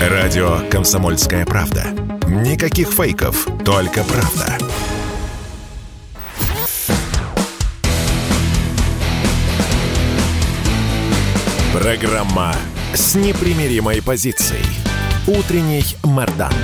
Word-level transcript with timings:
Радио 0.00 0.60
«Комсомольская 0.70 1.44
правда». 1.44 1.84
Никаких 2.26 2.88
фейков, 2.88 3.46
только 3.66 4.02
правда. 4.02 4.56
Программа 11.74 12.54
с 12.94 13.14
непримиримой 13.14 14.00
позицией. 14.00 14.64
Утренний 15.26 15.84
Мордан. 16.02 16.54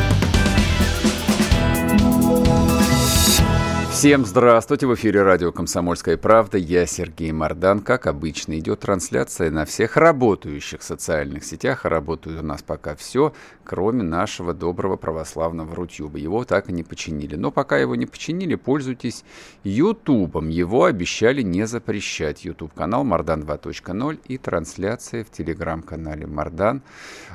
Всем 4.06 4.24
здравствуйте! 4.24 4.86
В 4.86 4.94
эфире 4.94 5.24
радио 5.24 5.50
«Комсомольская 5.50 6.16
правда». 6.16 6.58
Я 6.58 6.86
Сергей 6.86 7.32
Мордан. 7.32 7.80
Как 7.80 8.06
обычно, 8.06 8.56
идет 8.56 8.78
трансляция 8.78 9.50
на 9.50 9.64
всех 9.64 9.96
работающих 9.96 10.82
социальных 10.82 11.44
сетях. 11.44 11.84
А 11.84 11.88
работает 11.88 12.40
у 12.40 12.46
нас 12.46 12.62
пока 12.62 12.94
все, 12.94 13.32
кроме 13.64 14.04
нашего 14.04 14.54
доброго 14.54 14.94
православного 14.94 15.74
Рутюба. 15.74 16.18
Его 16.18 16.44
так 16.44 16.68
и 16.68 16.72
не 16.72 16.84
починили. 16.84 17.34
Но 17.34 17.50
пока 17.50 17.78
его 17.78 17.96
не 17.96 18.06
починили, 18.06 18.54
пользуйтесь 18.54 19.24
Ютубом. 19.64 20.50
Его 20.50 20.84
обещали 20.84 21.42
не 21.42 21.66
запрещать. 21.66 22.44
Ютуб-канал 22.44 23.02
Мордан 23.02 23.42
2.0 23.42 24.20
и 24.28 24.38
трансляция 24.38 25.24
в 25.24 25.32
телеграм-канале 25.32 26.28
Мордан. 26.28 26.80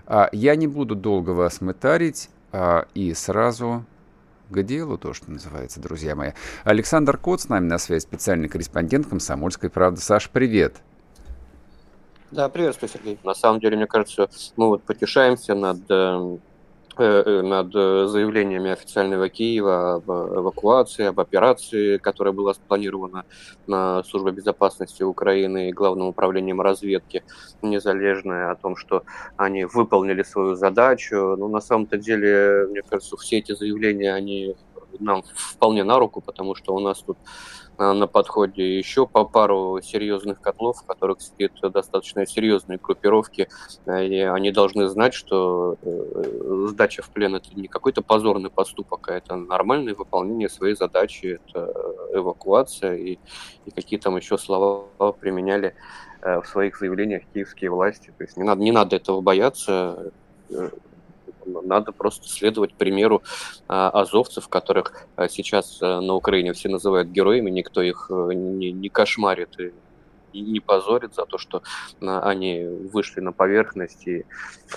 А, 0.06 0.30
я 0.32 0.56
не 0.56 0.68
буду 0.68 0.96
долго 0.96 1.32
вас 1.32 1.60
мытарить 1.60 2.30
а, 2.54 2.86
и 2.94 3.14
сразу 3.14 3.86
к 4.52 4.64
делу, 4.64 4.98
то, 4.98 5.14
что 5.14 5.32
называется, 5.32 5.80
друзья 5.80 6.16
мои. 6.16 6.32
Александр 6.64 7.18
Кот 7.18 7.42
с 7.42 7.50
нами 7.50 7.68
на 7.68 7.78
связи, 7.78 8.02
специальный 8.02 8.50
корреспондент 8.50 9.08
«Комсомольской 9.08 9.70
правды». 9.70 10.02
Саш, 10.02 10.30
привет. 10.30 10.76
Да, 12.32 12.48
приветствую, 12.50 12.90
Сергей. 12.90 13.20
На 13.24 13.34
самом 13.34 13.60
деле, 13.60 13.78
мне 13.78 13.88
кажется, 13.88 14.30
мы 14.56 14.68
вот 14.68 14.84
потешаемся 14.84 15.54
над 15.54 15.80
э, 15.90 16.38
Э, 16.38 16.38
э, 16.38 16.51
над 16.98 17.76
э, 17.76 18.08
заявлениями 18.08 18.72
официального 18.72 19.30
Киева 19.30 19.96
об 19.96 20.10
эвакуации, 20.10 21.06
об 21.06 21.20
операции, 21.20 21.98
которая 21.98 22.34
была 22.34 22.54
спланирована 22.54 23.26
на 23.68 24.04
Службой 24.04 24.34
безопасности 24.34 25.04
Украины 25.04 25.70
и 25.70 25.74
Главным 25.74 26.08
управлением 26.08 26.62
разведки 26.62 27.24
незалежное, 27.62 28.52
о 28.52 28.56
том, 28.56 28.76
что 28.76 29.04
они 29.38 29.66
выполнили 29.66 30.24
свою 30.24 30.56
задачу. 30.56 31.36
Но 31.38 31.48
на 31.48 31.62
самом-то 31.62 31.98
деле, 31.98 32.68
мне 32.70 32.82
кажется, 32.82 33.18
все 33.18 33.40
эти 33.40 33.54
заявления, 33.54 34.14
они 34.14 34.56
нам 35.00 35.24
вполне 35.34 35.84
на 35.84 36.00
руку, 36.00 36.22
потому 36.22 36.56
что 36.56 36.76
у 36.76 36.80
нас 36.80 37.00
тут 37.00 37.18
Э, 37.82 37.94
на 37.94 38.06
подходе 38.06 38.78
еще 38.78 39.08
по 39.08 39.26
пару 39.26 39.80
серьезных 39.82 40.40
котлов, 40.40 40.78
в 40.78 40.86
которых 40.86 41.20
сидят 41.22 41.54
достаточно 41.72 42.26
серьезные 42.28 42.78
группировки, 42.78 43.48
э, 43.86 44.06
и 44.06 44.20
они 44.20 44.52
должны 44.52 44.88
знать, 44.88 45.16
что 45.16 45.78
э, 45.82 46.68
сдача 46.70 47.02
в 47.02 47.10
плен 47.10 47.36
это 47.36 47.50
не 47.56 47.68
какой-то 47.68 48.04
позорный 48.04 48.52
поступок, 48.52 49.10
а 49.10 49.16
это 49.16 49.36
нормальное 49.36 49.96
выполнение 49.96 50.48
своей 50.48 50.76
задачи, 50.76 51.40
это 51.44 51.74
эвакуация. 52.14 52.96
И, 52.98 53.18
и 53.66 53.72
какие 53.72 54.00
там 54.00 54.16
еще 54.16 54.38
слова 54.38 54.86
применяли 55.20 55.74
в 56.22 56.44
своих 56.46 56.78
заявлениях 56.78 57.24
киевские 57.34 57.72
власти. 57.72 58.14
То 58.16 58.24
есть 58.24 58.38
не 58.38 58.44
надо, 58.44 58.62
не 58.62 58.72
надо 58.72 58.96
этого 58.96 59.22
бояться 59.22 60.12
надо 61.62 61.92
просто 61.92 62.30
следовать 62.30 62.74
примеру 62.74 63.22
а, 63.68 63.90
азовцев, 63.90 64.48
которых 64.48 65.08
а, 65.16 65.28
сейчас 65.28 65.80
а, 65.82 66.00
на 66.00 66.14
Украине 66.14 66.54
все 66.54 66.70
называют 66.70 67.10
героями, 67.10 67.50
никто 67.50 67.82
их 67.82 68.08
не, 68.10 68.72
не 68.72 68.90
кошмарит 68.90 69.60
и 69.60 69.74
не 70.40 70.60
позорит 70.60 71.14
за 71.16 71.26
то, 71.26 71.38
что 71.38 71.62
они 72.00 72.64
вышли 72.94 73.20
на 73.20 73.32
поверхность 73.32 74.08
и 74.08 74.26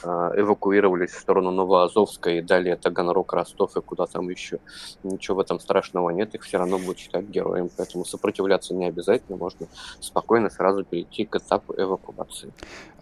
эвакуировались 0.02 1.12
в 1.12 1.20
сторону 1.20 1.50
Новоазовска 1.52 2.30
и 2.30 2.40
далее 2.40 2.76
Таганрог, 2.76 3.32
Ростов 3.32 3.76
и 3.76 3.80
куда 3.80 4.06
там 4.06 4.28
еще. 4.28 4.58
Ничего 5.04 5.36
в 5.36 5.40
этом 5.40 5.60
страшного 5.60 6.10
нет, 6.10 6.34
их 6.34 6.42
все 6.42 6.58
равно 6.58 6.78
будут 6.78 6.98
считать 6.98 7.26
героем, 7.26 7.70
поэтому 7.76 8.04
сопротивляться 8.04 8.74
не 8.74 8.86
обязательно, 8.86 9.36
можно 9.36 9.68
спокойно 10.00 10.50
сразу 10.50 10.84
перейти 10.84 11.24
к 11.24 11.36
этапу 11.36 11.74
эвакуации. 11.76 12.52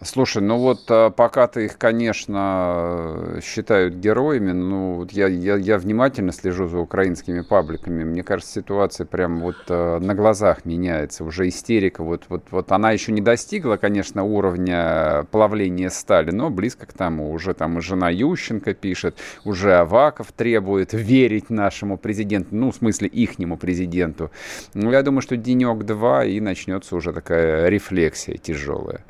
Слушай, 0.01 0.43
ну 0.43 0.57
вот 0.59 0.85
пока-то 1.15 1.61
их, 1.61 1.77
конечно, 1.77 3.39
считают 3.41 3.95
героями, 3.95 4.51
ну 4.51 5.07
я, 5.11 5.27
я, 5.27 5.55
я 5.55 5.77
внимательно 5.77 6.31
слежу 6.31 6.67
за 6.67 6.77
украинскими 6.77 7.41
пабликами, 7.41 8.03
мне 8.03 8.23
кажется, 8.23 8.53
ситуация 8.53 9.05
прям 9.05 9.39
вот 9.39 9.67
на 9.69 10.13
глазах 10.13 10.65
меняется, 10.65 11.23
уже 11.23 11.47
истерика, 11.47 12.03
вот, 12.03 12.25
вот 12.29 12.42
вот, 12.43 12.51
вот 12.51 12.71
она 12.71 12.91
еще 12.91 13.11
не 13.11 13.21
достигла, 13.21 13.77
конечно, 13.77 14.23
уровня 14.23 15.25
плавления 15.31 15.89
стали, 15.89 16.31
но 16.31 16.49
близко 16.49 16.85
к 16.85 16.93
тому. 16.93 17.31
Уже 17.31 17.53
там 17.53 17.77
и 17.77 17.81
жена 17.81 18.09
Ющенко 18.09 18.73
пишет, 18.73 19.17
уже 19.45 19.75
Аваков 19.75 20.31
требует 20.31 20.93
верить 20.93 21.49
нашему 21.49 21.97
президенту, 21.97 22.55
ну, 22.55 22.71
в 22.71 22.75
смысле, 22.75 23.07
ихнему 23.07 23.57
президенту. 23.57 24.31
Ну, 24.73 24.91
я 24.91 25.03
думаю, 25.03 25.21
что 25.21 25.37
денек-два, 25.37 26.25
и 26.25 26.39
начнется 26.39 26.95
уже 26.95 27.13
такая 27.13 27.69
рефлексия 27.69 28.37
тяжелая. 28.37 29.03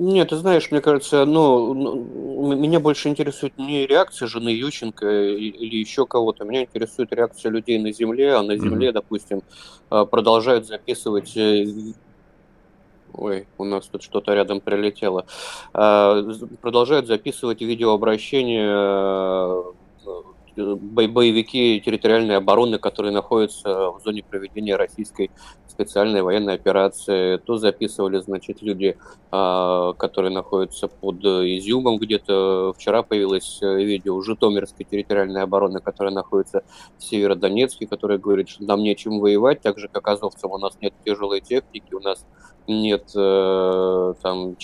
Нет, 0.00 0.28
ты 0.28 0.36
знаешь, 0.36 0.70
мне 0.70 0.80
кажется, 0.80 1.24
ну, 1.24 1.74
ну 1.74 2.54
меня 2.54 2.78
больше 2.78 3.08
интересует 3.08 3.58
не 3.58 3.84
реакция 3.84 4.28
жены 4.28 4.50
Ющенко 4.50 5.10
или 5.10 5.76
еще 5.76 6.06
кого-то, 6.06 6.44
меня 6.44 6.62
интересует 6.62 7.12
реакция 7.12 7.50
людей 7.50 7.80
на 7.80 7.90
Земле, 7.90 8.36
а 8.36 8.44
на 8.44 8.56
Земле, 8.56 8.90
mm-hmm. 8.90 8.92
допустим, 8.92 9.42
а, 9.90 10.04
продолжают 10.04 10.68
записывать 10.68 11.36
э, 11.36 11.66
Ой, 13.12 13.48
у 13.58 13.64
нас 13.64 13.88
тут 13.88 14.04
что-то 14.04 14.34
рядом 14.34 14.60
прилетело. 14.60 15.26
А, 15.74 16.22
продолжают 16.62 17.08
записывать 17.08 17.60
видеообращение 17.60 19.74
боевики 20.56 21.82
территориальной 21.84 22.36
обороны, 22.36 22.78
которые 22.78 23.12
находятся 23.12 23.90
в 23.90 24.00
зоне 24.04 24.22
проведения 24.22 24.76
российской 24.76 25.32
специальной 25.78 26.22
военной 26.22 26.54
операции. 26.54 27.36
То 27.36 27.56
записывали, 27.56 28.18
значит, 28.18 28.62
люди, 28.62 28.98
а, 29.30 29.92
которые 29.92 30.32
находятся 30.32 30.88
под 30.88 31.24
Изюмом 31.24 31.98
где-то. 31.98 32.72
Вчера 32.76 33.04
появилось 33.04 33.60
видео 33.62 34.16
у 34.16 34.22
Житомирской 34.22 34.84
территориальной 34.84 35.42
обороны, 35.42 35.80
которая 35.80 36.12
находится 36.12 36.64
в 36.98 37.04
Северодонецке, 37.04 37.86
которая 37.86 38.18
говорит, 38.18 38.48
что 38.48 38.64
нам 38.64 38.80
нечем 38.80 39.20
воевать, 39.20 39.60
так 39.60 39.78
же, 39.78 39.86
как 39.86 40.08
азовцам 40.08 40.50
у 40.50 40.58
нас 40.58 40.76
нет 40.80 40.92
тяжелой 41.04 41.40
техники, 41.40 41.94
у 41.94 42.00
нас 42.00 42.26
нет 42.66 43.10
э, 43.14 44.14
там 44.20 44.56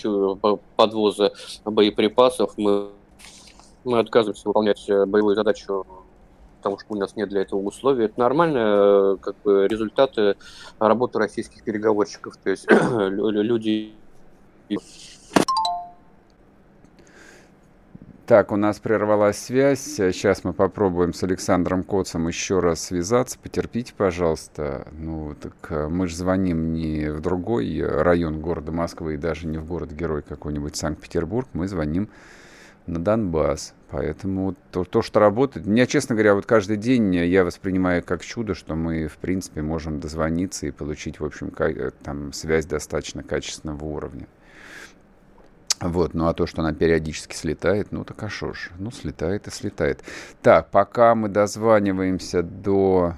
подвоза 0.76 1.32
боеприпасов, 1.64 2.54
мы 2.58 2.88
мы 3.84 3.98
отказываемся 3.98 4.48
выполнять 4.48 4.88
э, 4.88 5.04
боевую 5.04 5.36
задачу, 5.36 5.86
потому 6.64 6.78
что 6.78 6.94
у 6.94 6.96
нас 6.96 7.14
нет 7.14 7.28
для 7.28 7.42
этого 7.42 7.60
условий. 7.60 8.06
Это 8.06 8.18
нормально, 8.18 8.58
э, 8.58 9.16
как 9.20 9.36
бы 9.44 9.68
результаты 9.68 10.36
работы 10.78 11.18
российских 11.18 11.62
переговорщиков. 11.62 12.38
То 12.38 12.50
есть 12.50 12.66
люди 12.70 13.92
так, 18.26 18.52
у 18.52 18.56
нас 18.56 18.78
прервалась 18.78 19.36
связь. 19.36 19.82
Сейчас 19.82 20.44
мы 20.44 20.54
попробуем 20.54 21.12
с 21.12 21.22
Александром 21.22 21.82
Коцем 21.82 22.26
еще 22.28 22.60
раз 22.60 22.80
связаться. 22.84 23.38
Потерпите, 23.38 23.92
пожалуйста. 23.94 24.88
Ну, 24.92 25.34
так 25.34 25.90
мы 25.90 26.06
же 26.06 26.16
звоним 26.16 26.72
не 26.72 27.12
в 27.12 27.20
другой 27.20 27.84
район 27.86 28.40
города 28.40 28.72
Москвы 28.72 29.14
и 29.14 29.18
даже 29.18 29.46
не 29.46 29.58
в 29.58 29.66
город-герой 29.66 30.22
какой-нибудь 30.22 30.74
Санкт-Петербург. 30.74 31.46
Мы 31.52 31.68
звоним 31.68 32.08
на 32.86 32.98
Донбасс. 32.98 33.74
Поэтому 33.90 34.54
то, 34.72 34.84
то, 34.84 35.02
что 35.02 35.20
работает... 35.20 35.66
Меня, 35.66 35.86
честно 35.86 36.14
говоря, 36.14 36.34
вот 36.34 36.46
каждый 36.46 36.76
день 36.76 37.14
я 37.14 37.44
воспринимаю 37.44 38.02
как 38.02 38.24
чудо, 38.24 38.54
что 38.54 38.74
мы, 38.74 39.06
в 39.06 39.18
принципе, 39.18 39.62
можем 39.62 40.00
дозвониться 40.00 40.66
и 40.66 40.70
получить, 40.70 41.20
в 41.20 41.24
общем, 41.24 41.52
э, 41.58 41.90
там, 42.02 42.32
связь 42.32 42.66
достаточно 42.66 43.22
качественного 43.22 43.84
уровня. 43.84 44.26
Вот, 45.80 46.14
ну 46.14 46.28
а 46.28 46.34
то, 46.34 46.46
что 46.46 46.62
она 46.62 46.72
периодически 46.72 47.34
слетает, 47.34 47.88
ну 47.90 48.04
так 48.04 48.22
а 48.22 48.28
шо 48.28 48.52
ж, 48.52 48.70
ну 48.78 48.90
слетает 48.90 49.48
и 49.48 49.50
слетает. 49.50 50.02
Так, 50.40 50.70
пока 50.70 51.14
мы 51.14 51.28
дозваниваемся 51.28 52.42
до 52.42 53.16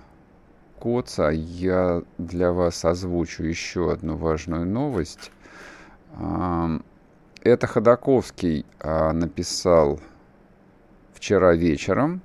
Коца, 0.81 1.31
я 1.31 2.03
для 2.19 2.53
вас 2.53 2.85
озвучу 2.85 3.45
еще 3.45 3.93
одну 3.93 4.17
важную 4.17 4.67
новость. 4.67 5.31
Это 7.47 7.69
Ходаковский 7.69 8.67
а, 8.81 9.13
написал 9.13 10.01
вчера 11.15 11.55
вечером. 11.55 12.21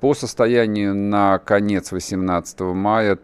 По 0.00 0.12
состоянию 0.12 0.92
на 0.92 1.38
конец 1.38 1.92
18 1.92 2.58
мая 2.60 3.20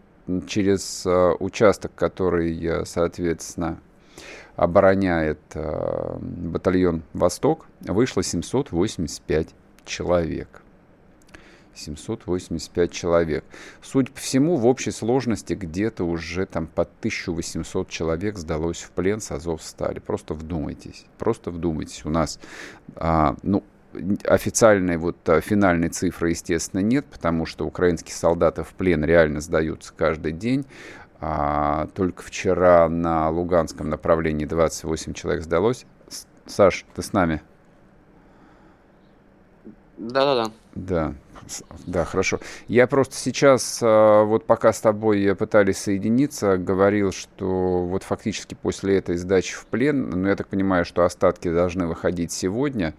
через 0.47 1.05
а, 1.05 1.33
участок, 1.41 1.91
который, 1.97 2.87
соответственно, 2.87 3.81
обороняет 4.55 5.41
а, 5.57 6.17
батальон 6.21 7.03
«Восток», 7.13 7.67
вышло 7.81 8.23
785 8.23 9.49
человек. 9.85 10.63
785 11.77 12.91
человек. 12.91 13.45
Судя 13.83 14.11
по 14.13 14.19
всему, 14.19 14.57
в 14.57 14.67
общей 14.67 14.91
сложности 14.91 15.55
где-то 15.55 16.05
уже 16.05 16.47
там 16.47 16.67
под 16.67 16.89
1800 17.01 17.89
человек 17.89 18.39
сдалось 18.39 18.83
в 18.83 18.91
плен 18.91 19.21
с 19.21 19.31
Азовстали. 19.31 19.99
Просто 19.99 20.35
вдумайтесь, 20.35 21.07
просто 21.19 21.51
вдумайтесь. 21.51 22.05
У 22.05 22.11
нас, 22.11 22.41
а, 22.97 23.37
ну, 23.43 23.63
официальной 24.25 24.97
вот 24.97 25.17
а, 25.29 25.41
финальной 25.41 25.89
цифры, 25.89 26.31
естественно, 26.31 26.81
нет, 26.81 27.07
потому 27.07 27.47
что 27.47 27.67
украинские 27.67 28.15
солдаты 28.15 28.63
в 28.63 28.75
плен 28.75 29.05
реально 29.05 29.41
сдаются 29.41 29.93
каждый 29.97 30.33
день. 30.33 30.67
А, 31.21 31.89
только 31.95 32.23
вчера 32.23 32.89
на 32.89 33.31
Луганском 33.31 33.89
направлении 33.89 34.45
28 34.45 35.15
человек 35.15 35.43
сдалось. 35.43 35.87
Саш, 36.47 36.85
ты 36.95 37.03
с 37.03 37.13
нами? 37.13 37.43
Да-да-да. 39.97 40.53
Да, 40.75 41.15
да, 41.87 42.05
хорошо. 42.05 42.41
Я 42.69 42.87
просто 42.87 43.17
сейчас, 43.17 43.81
а, 43.83 44.25
вот 44.25 44.45
пока 44.45 44.73
с 44.73 44.81
тобой 44.81 45.35
пытались 45.35 45.79
соединиться, 45.79 46.59
говорил, 46.59 47.13
что 47.13 47.87
вот 47.87 48.03
фактически 48.03 48.55
после 48.55 48.99
этой 48.99 49.17
сдачи 49.17 49.55
в 49.55 49.67
плен, 49.67 50.11
ну, 50.11 50.29
я 50.29 50.37
так 50.37 50.49
понимаю, 50.49 50.85
что 50.85 51.05
остатки 51.05 51.51
должны 51.51 51.87
выходить 51.87 52.33
сегодня, 52.33 52.95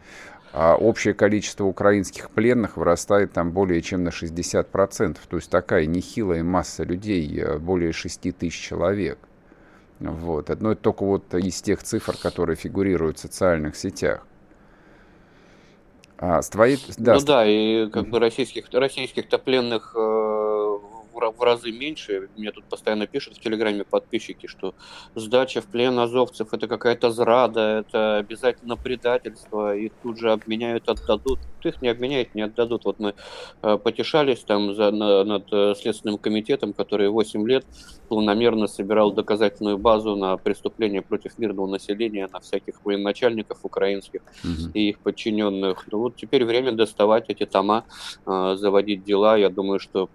а 0.54 0.76
общее 0.76 1.14
количество 1.14 1.66
украинских 1.66 2.32
пленных 2.32 2.78
вырастает 2.78 3.34
там 3.34 3.52
более 3.52 3.82
чем 3.82 4.04
на 4.04 4.10
60%. 4.10 5.18
То 5.28 5.36
есть 5.38 5.52
такая 5.52 5.86
нехилая 5.86 6.44
масса 6.44 6.84
людей, 6.84 7.40
э, 7.40 7.58
более 7.60 7.92
6 7.92 8.32
тысяч 8.32 8.60
человек. 8.60 9.20
Вот. 10.00 10.50
Одно 10.50 10.72
это 10.72 10.82
только 10.82 11.04
вот 11.04 11.34
из 11.34 11.62
тех 11.62 11.84
цифр, 11.84 12.16
которые 12.18 12.56
фигурируют 12.56 13.18
в 13.18 13.22
социальных 13.22 13.76
сетях. 13.76 14.26
А, 16.19 16.42
с 16.42 16.50
твоей... 16.50 16.80
да, 16.98 17.14
ну 17.14 17.19
с... 17.19 17.24
да, 17.24 17.46
и 17.46 17.90
как 17.90 18.10
бы 18.10 18.19
российских, 18.19 18.66
российских-то 18.72 19.38
пленных 19.38 19.94
э, 19.96 20.37
в 21.31 21.41
разы 21.41 21.71
меньше. 21.71 22.29
Мне 22.35 22.51
тут 22.51 22.65
постоянно 22.65 23.07
пишут 23.07 23.38
в 23.38 23.39
Телеграме 23.39 23.83
подписчики, 23.83 24.47
что 24.47 24.75
сдача 25.15 25.62
в 25.62 25.65
плен 25.65 25.97
азовцев 26.00 26.53
это 26.53 26.68
какая-то 26.68 27.12
зрада, 27.12 27.83
это 27.88 28.18
обязательно 28.18 28.75
предательство, 28.75 29.75
их 29.75 29.91
тут 30.03 30.18
же 30.18 30.31
обменяют, 30.31 30.89
отдадут. 30.89 31.39
Их 31.63 31.81
не 31.81 31.89
обменяют, 31.89 32.35
не 32.35 32.44
отдадут. 32.44 32.85
Вот 32.85 33.00
мы 33.00 33.13
э, 33.62 33.77
потешались 33.77 34.39
там 34.39 34.74
за, 34.74 34.91
на, 34.91 35.24
над 35.24 35.51
э, 35.51 35.74
Следственным 35.75 36.18
комитетом, 36.18 36.74
который 36.74 37.09
8 37.09 37.47
лет 37.47 37.65
планомерно 38.07 38.68
собирал 38.68 39.12
доказательную 39.12 39.77
базу 39.77 40.15
на 40.15 40.38
преступления 40.38 41.01
против 41.01 41.38
мирного 41.38 41.68
населения, 41.68 42.29
на 42.31 42.39
всяких 42.39 42.85
военачальников 42.85 43.59
украинских 43.63 44.21
угу. 44.44 44.71
и 44.74 44.89
их 44.89 45.00
подчиненных. 45.00 45.85
Ну 45.91 46.00
вот 46.00 46.15
теперь 46.15 46.45
время 46.45 46.71
доставать 46.71 47.25
эти 47.29 47.45
тома, 47.45 47.85
э, 48.25 48.56
заводить 48.57 49.03
дела. 49.03 49.38
Я 49.38 49.50
думаю, 49.50 49.79
что 49.79 50.09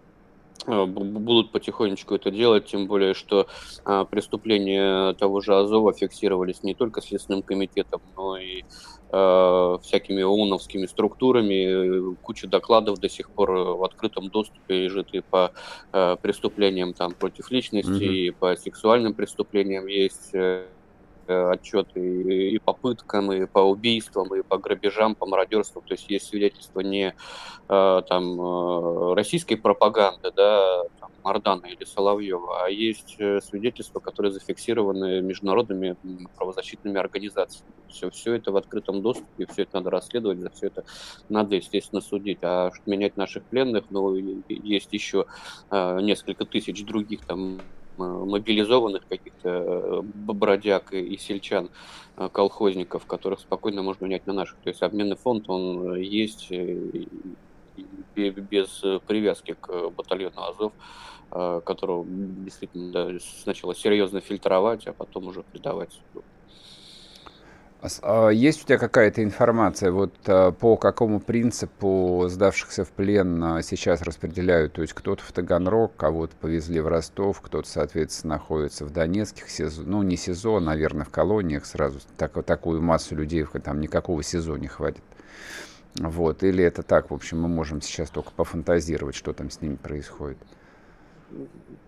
будут 0.67 1.53
потихонечку 1.53 2.15
это 2.15 2.31
делать, 2.31 2.67
тем 2.67 2.87
более, 2.87 3.15
что 3.15 3.47
а, 3.85 4.05
преступления 4.05 5.13
того 5.15 5.41
же 5.41 5.57
Азова 5.57 5.93
фиксировались 5.93 6.63
не 6.63 6.75
только 6.75 7.01
Следственным 7.01 7.43
комитетом, 7.43 8.01
но 8.17 8.37
и 8.37 8.63
а, 9.11 9.79
всякими 9.83 10.23
ООНовскими 10.23 10.87
структурами. 10.87 12.15
Куча 12.23 12.47
докладов 12.47 12.99
до 12.99 13.09
сих 13.09 13.31
пор 13.31 13.51
в 13.51 13.85
открытом 13.85 14.31
доступе 14.31 14.85
лежит 14.85 15.09
и 15.13 15.21
по 15.21 15.53
а, 15.93 16.17
преступлениям 16.17 16.95
там, 16.95 17.13
против 17.13 17.51
личности, 17.51 17.91
mm-hmm. 17.91 18.15
и 18.15 18.31
по 18.31 18.57
сексуальным 18.57 19.15
преступлениям 19.15 19.87
есть 19.87 20.31
э, 20.35 20.67
отчеты 21.29 22.01
и, 22.51 22.59
по 22.59 22.73
пыткам, 22.73 23.33
и 23.33 23.47
по 23.47 23.61
убийствам, 23.61 24.35
и 24.35 24.43
по 24.43 24.59
грабежам, 24.59 25.15
по 25.15 25.27
мародерству. 25.27 25.83
То 25.83 25.95
есть 25.95 26.09
есть 26.11 26.27
свидетельства 26.27 26.81
не 26.81 27.15
э, 27.69 28.03
там 28.09 28.41
э, 28.41 29.15
российской 29.15 29.57
пропаганды, 29.57 30.31
да, 30.35 30.85
там, 31.01 31.11
Мардана 31.23 31.67
или 31.67 31.85
Соловьева, 31.85 32.65
а 32.65 32.71
есть 32.71 33.17
э, 33.19 33.41
свидетельства, 33.41 34.01
которые 34.01 34.33
зафиксированы 34.33 35.21
международными 35.21 35.97
правозащитными 36.37 36.99
организациями. 36.99 37.73
Все, 37.89 38.11
все 38.11 38.35
это 38.35 38.53
в 38.53 38.57
открытом 38.57 39.03
доступе, 39.03 39.47
все 39.47 39.63
это 39.63 39.77
надо 39.77 39.91
расследовать, 39.91 40.39
за 40.39 40.51
все 40.51 40.67
это 40.69 40.85
надо, 41.29 41.57
естественно, 41.57 42.01
судить. 42.01 42.39
А 42.43 42.71
менять 42.87 43.17
наших 43.17 43.45
пленных, 43.45 43.85
ну, 43.91 44.15
есть 44.49 44.93
еще 44.93 45.27
э, 45.71 46.01
несколько 46.01 46.45
тысяч 46.45 46.85
других 46.85 47.25
там 47.25 47.61
мобилизованных 47.99 49.07
каких-то 49.09 49.49
э, 49.49 50.03
бродяг 50.03 50.93
и 50.93 51.17
сельчан, 51.17 51.71
э, 52.17 52.29
колхозников, 52.33 53.07
которых 53.07 53.41
спокойно 53.41 53.83
можно 53.83 54.05
менять 54.07 54.27
на 54.27 54.33
наших. 54.33 54.59
То 54.59 54.69
есть 54.71 54.83
обменный 54.83 55.17
фонд, 55.17 55.49
он 55.49 55.95
есть 55.97 56.51
без 58.15 58.85
привязки 59.07 59.57
к 59.61 59.91
батальону 59.91 60.43
Азов, 60.43 60.73
э, 61.31 61.61
которого 61.65 62.05
действительно 62.07 63.19
сначала 63.21 63.75
серьезно 63.75 64.21
фильтровать, 64.21 64.87
а 64.87 64.93
потом 64.93 65.29
уже 65.29 65.43
придавать 65.43 66.01
а 66.15 66.21
есть 68.31 68.63
у 68.63 68.67
тебя 68.67 68.79
какая-то 68.79 69.25
информация, 69.25 69.91
вот 69.91 70.15
а, 70.27 70.53
по 70.53 70.77
какому 70.77 71.19
принципу 71.19 72.27
сдавшихся 72.29 72.85
в 72.85 72.91
плен 72.91 73.43
а, 73.43 73.63
сейчас 73.63 74.03
распределяют? 74.03 74.75
То 74.75 74.83
есть 74.83 74.93
кто-то 74.93 75.25
в 75.25 75.33
Таганрог, 75.33 75.97
кого-то 75.97 76.37
повезли 76.37 76.81
в 76.81 76.87
Ростов, 76.87 77.41
кто-то, 77.41 77.69
соответственно, 77.69 78.35
находится 78.35 78.85
в 78.85 78.93
Донецких 78.93 79.51
СИЗО, 79.51 79.83
ну 79.85 80.03
не 80.03 80.17
СИЗО, 80.17 80.61
наверное, 80.61 81.05
в 81.05 81.11
колониях 81.11 81.67
сразу. 81.67 81.99
Так, 82.17 82.41
такую 82.45 82.81
массу 82.83 83.17
людей, 83.17 83.45
там 83.65 83.81
никакого 83.81 84.23
СИЗО 84.23 84.59
не 84.59 84.69
хватит. 84.69 85.03
Вот. 85.97 86.45
Или 86.45 86.63
это 86.63 86.85
так, 86.85 87.11
в 87.11 87.15
общем, 87.15 87.41
мы 87.43 87.49
можем 87.49 87.83
сейчас 87.83 88.11
только 88.11 88.31
пофантазировать, 88.31 89.17
что 89.17 89.33
там 89.33 89.51
с 89.51 89.61
ними 89.61 89.75
происходит. 89.75 90.39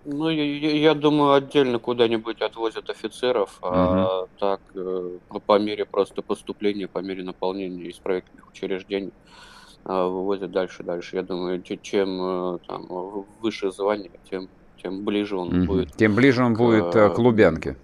Ну, 0.05 0.29
я, 0.29 0.44
я 0.44 0.94
думаю, 0.94 1.32
отдельно 1.32 1.79
куда-нибудь 1.79 2.43
отвозят 2.43 2.91
офицеров, 2.91 3.58
угу. 3.62 3.70
а 3.73 4.26
так 4.38 4.61
э, 4.75 5.19
по 5.46 5.58
мере 5.58 5.85
просто 5.87 6.20
поступления, 6.20 6.88
по 6.88 6.99
мере 6.99 7.25
наполнения 7.25 7.91
исправительных 7.91 8.49
учреждений 8.49 9.12
а, 9.85 10.08
вывозят 10.08 10.50
дальше, 10.50 10.82
дальше. 10.82 11.17
Я 11.17 11.23
думаю, 11.23 11.62
чем 11.62 12.56
э, 12.56 12.58
там, 12.67 12.87
выше 13.41 13.70
звание, 13.70 14.11
тем, 14.31 14.49
тем 14.82 15.05
ближе 15.05 15.37
он 15.37 15.49
угу. 15.49 15.67
будет. 15.67 15.93
Тем 15.93 16.14
ближе 16.14 16.44
он 16.44 16.55
к, 16.55 16.58
будет 16.58 16.94
э, 16.94 17.11
к 17.11 17.19
Лубянке. 17.19 17.76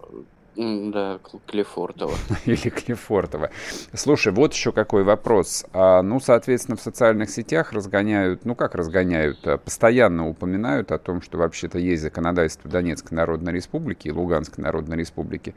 Да, 0.61 1.19
Клефортова. 1.47 2.13
Или 2.45 2.69
Клефортова. 2.69 3.51
Слушай, 3.95 4.31
вот 4.35 4.53
еще 4.53 4.73
какой 4.73 5.05
вопрос. 5.05 5.65
А, 5.73 6.03
ну, 6.03 6.21
соответственно, 6.21 6.77
в 6.77 6.83
социальных 6.83 7.31
сетях 7.31 7.73
разгоняют, 7.73 8.45
ну 8.45 8.55
как 8.55 8.75
разгоняют, 8.75 9.39
а, 9.47 9.57
постоянно 9.57 10.29
упоминают 10.29 10.93
о 10.93 10.99
том, 10.99 11.23
что 11.23 11.39
вообще-то 11.39 11.79
есть 11.79 12.03
законодательство 12.03 12.71
Донецкой 12.71 13.17
Народной 13.17 13.55
Республики 13.55 14.09
и 14.09 14.13
Луганской 14.13 14.63
Народной 14.63 14.99
Республики, 14.99 15.55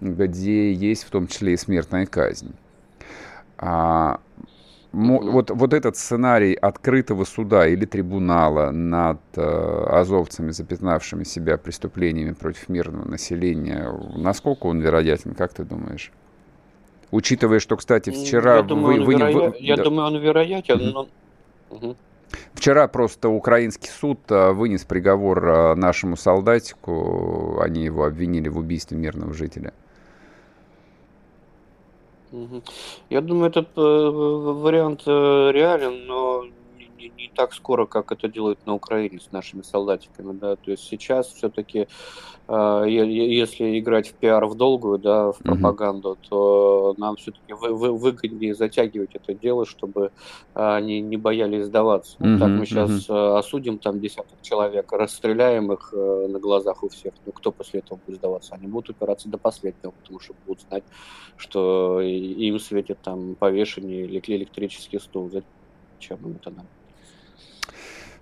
где 0.00 0.72
есть 0.72 1.02
в 1.02 1.10
том 1.10 1.26
числе 1.26 1.54
и 1.54 1.56
смертная 1.56 2.06
казнь. 2.06 2.54
А, 3.58 4.20
вот, 4.94 5.50
вот 5.50 5.74
этот 5.74 5.96
сценарий 5.96 6.54
открытого 6.54 7.24
суда 7.24 7.66
или 7.66 7.84
трибунала 7.84 8.70
над 8.70 9.20
э, 9.36 9.86
азовцами, 9.88 10.50
запятнавшими 10.50 11.24
себя 11.24 11.58
преступлениями 11.58 12.32
против 12.32 12.68
мирного 12.68 13.08
населения, 13.08 13.92
насколько 14.16 14.66
он 14.66 14.80
вероятен, 14.80 15.34
как 15.34 15.52
ты 15.52 15.64
думаешь? 15.64 16.12
Учитывая, 17.10 17.60
что, 17.60 17.76
кстати, 17.76 18.10
вчера... 18.10 18.56
Я 18.56 18.62
думаю, 18.62 19.00
вы, 19.00 19.06
вы, 19.06 19.14
вероя... 19.14 19.50
вы, 19.50 19.56
Я 19.58 19.76
да. 19.76 19.84
думаю 19.84 20.06
он 20.06 20.18
вероятен, 20.18 20.90
но... 20.92 21.08
Угу. 21.70 21.96
Вчера 22.54 22.88
просто 22.88 23.28
украинский 23.28 23.88
суд 23.88 24.20
э, 24.28 24.52
вынес 24.52 24.84
приговор 24.84 25.46
э, 25.46 25.74
нашему 25.74 26.16
солдатику, 26.16 27.60
они 27.60 27.84
его 27.84 28.04
обвинили 28.04 28.48
в 28.48 28.58
убийстве 28.58 28.96
мирного 28.96 29.32
жителя. 29.32 29.72
Я 33.10 33.20
думаю, 33.20 33.50
этот 33.50 33.68
э, 33.76 33.80
вариант 33.80 35.02
э, 35.06 35.50
реален, 35.52 36.06
но 36.06 36.44
не, 37.04 37.24
не 37.24 37.30
так 37.34 37.52
скоро, 37.52 37.86
как 37.86 38.12
это 38.12 38.28
делают 38.28 38.64
на 38.66 38.74
Украине 38.74 39.20
с 39.20 39.32
нашими 39.32 39.62
солдатиками, 39.62 40.32
да, 40.32 40.56
то 40.56 40.70
есть 40.70 40.84
сейчас 40.84 41.28
все-таки, 41.28 41.86
э, 42.48 42.84
если 42.86 43.78
играть 43.78 44.08
в 44.08 44.14
пиар 44.14 44.46
в 44.46 44.54
долгую, 44.54 44.98
да, 44.98 45.32
в 45.32 45.38
пропаганду, 45.38 46.12
mm-hmm. 46.12 46.28
то 46.28 46.94
нам 46.98 47.16
все-таки 47.16 47.52
вы, 47.52 47.72
вы, 47.74 47.92
выгоднее 47.92 48.54
затягивать 48.54 49.14
это 49.14 49.34
дело, 49.34 49.66
чтобы 49.66 50.12
они 50.54 51.00
не 51.00 51.16
боялись 51.16 51.66
сдаваться. 51.66 52.16
Mm-hmm. 52.18 52.38
Так 52.38 52.48
мы 52.48 52.66
сейчас 52.66 52.90
mm-hmm. 52.90 53.38
осудим 53.38 53.78
там 53.78 54.00
десяток 54.00 54.40
человек, 54.42 54.92
расстреляем 54.92 55.72
их 55.72 55.90
э, 55.92 56.26
на 56.28 56.38
глазах 56.38 56.82
у 56.82 56.88
всех, 56.88 57.12
ну 57.26 57.32
кто 57.32 57.52
после 57.52 57.80
этого 57.80 57.98
будет 58.06 58.16
сдаваться? 58.16 58.54
Они 58.54 58.66
будут 58.66 58.90
упираться 58.90 59.28
до 59.28 59.38
последнего, 59.38 59.92
потому 59.92 60.20
что 60.20 60.34
будут 60.46 60.62
знать, 60.62 60.84
что 61.36 62.00
им 62.00 62.58
светит 62.58 62.98
там 63.02 63.34
повешение 63.34 64.06
или 64.06 64.36
электрический 64.36 64.98
стул. 64.98 65.30
Зачем 65.30 66.18
им 66.24 66.36
это 66.40 66.50
надо? 66.50 66.68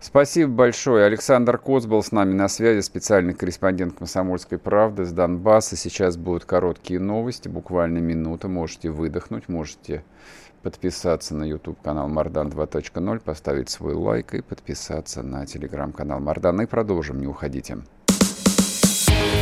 Спасибо 0.03 0.51
большое. 0.51 1.07
Александр 1.07 1.59
Коц 1.59 1.87
был 1.87 2.03
с 2.03 2.11
нами 2.11 2.33
на 2.35 2.49
связи, 2.49 2.81
специальный 2.81 3.35
корреспондент 3.35 3.97
«Комсомольской 3.97 4.59
правды» 4.59 5.05
с 5.05 5.13
Донбасса. 5.13 5.77
Сейчас 5.77 6.17
будут 6.17 6.45
короткие 6.45 6.99
новости, 6.99 7.47
буквально 7.47 7.99
минута. 7.99 8.49
Можете 8.49 8.91
выдохнуть, 8.91 9.49
можете 9.49 10.03
подписаться 10.65 11.37
на 11.37 11.45
YouTube-канал 11.45 12.09
Мардан 12.09 12.49
2.0, 12.49 13.21
поставить 13.21 13.71
свой 13.71 13.95
лайк 13.95 14.35
и 14.35 14.43
подписаться 14.43 15.23
на 15.23 15.47
телеграм-канал 15.47 16.19
Мардан. 16.19 16.61
И 16.63 16.67
продолжим, 16.67 17.21
не 17.21 17.29
уходите. 17.29 17.79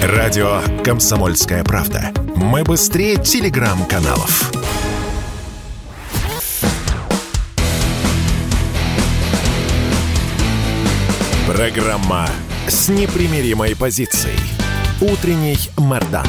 Радио 0.02 0.60
«Комсомольская 0.84 1.64
правда». 1.64 2.12
Мы 2.36 2.64
быстрее 2.64 3.16
телеграм-каналов. 3.16 4.69
Программа 11.60 12.24
с 12.68 12.88
непримиримой 12.88 13.76
позицией. 13.76 14.38
Утренний 15.02 15.58
Мардан. 15.76 16.24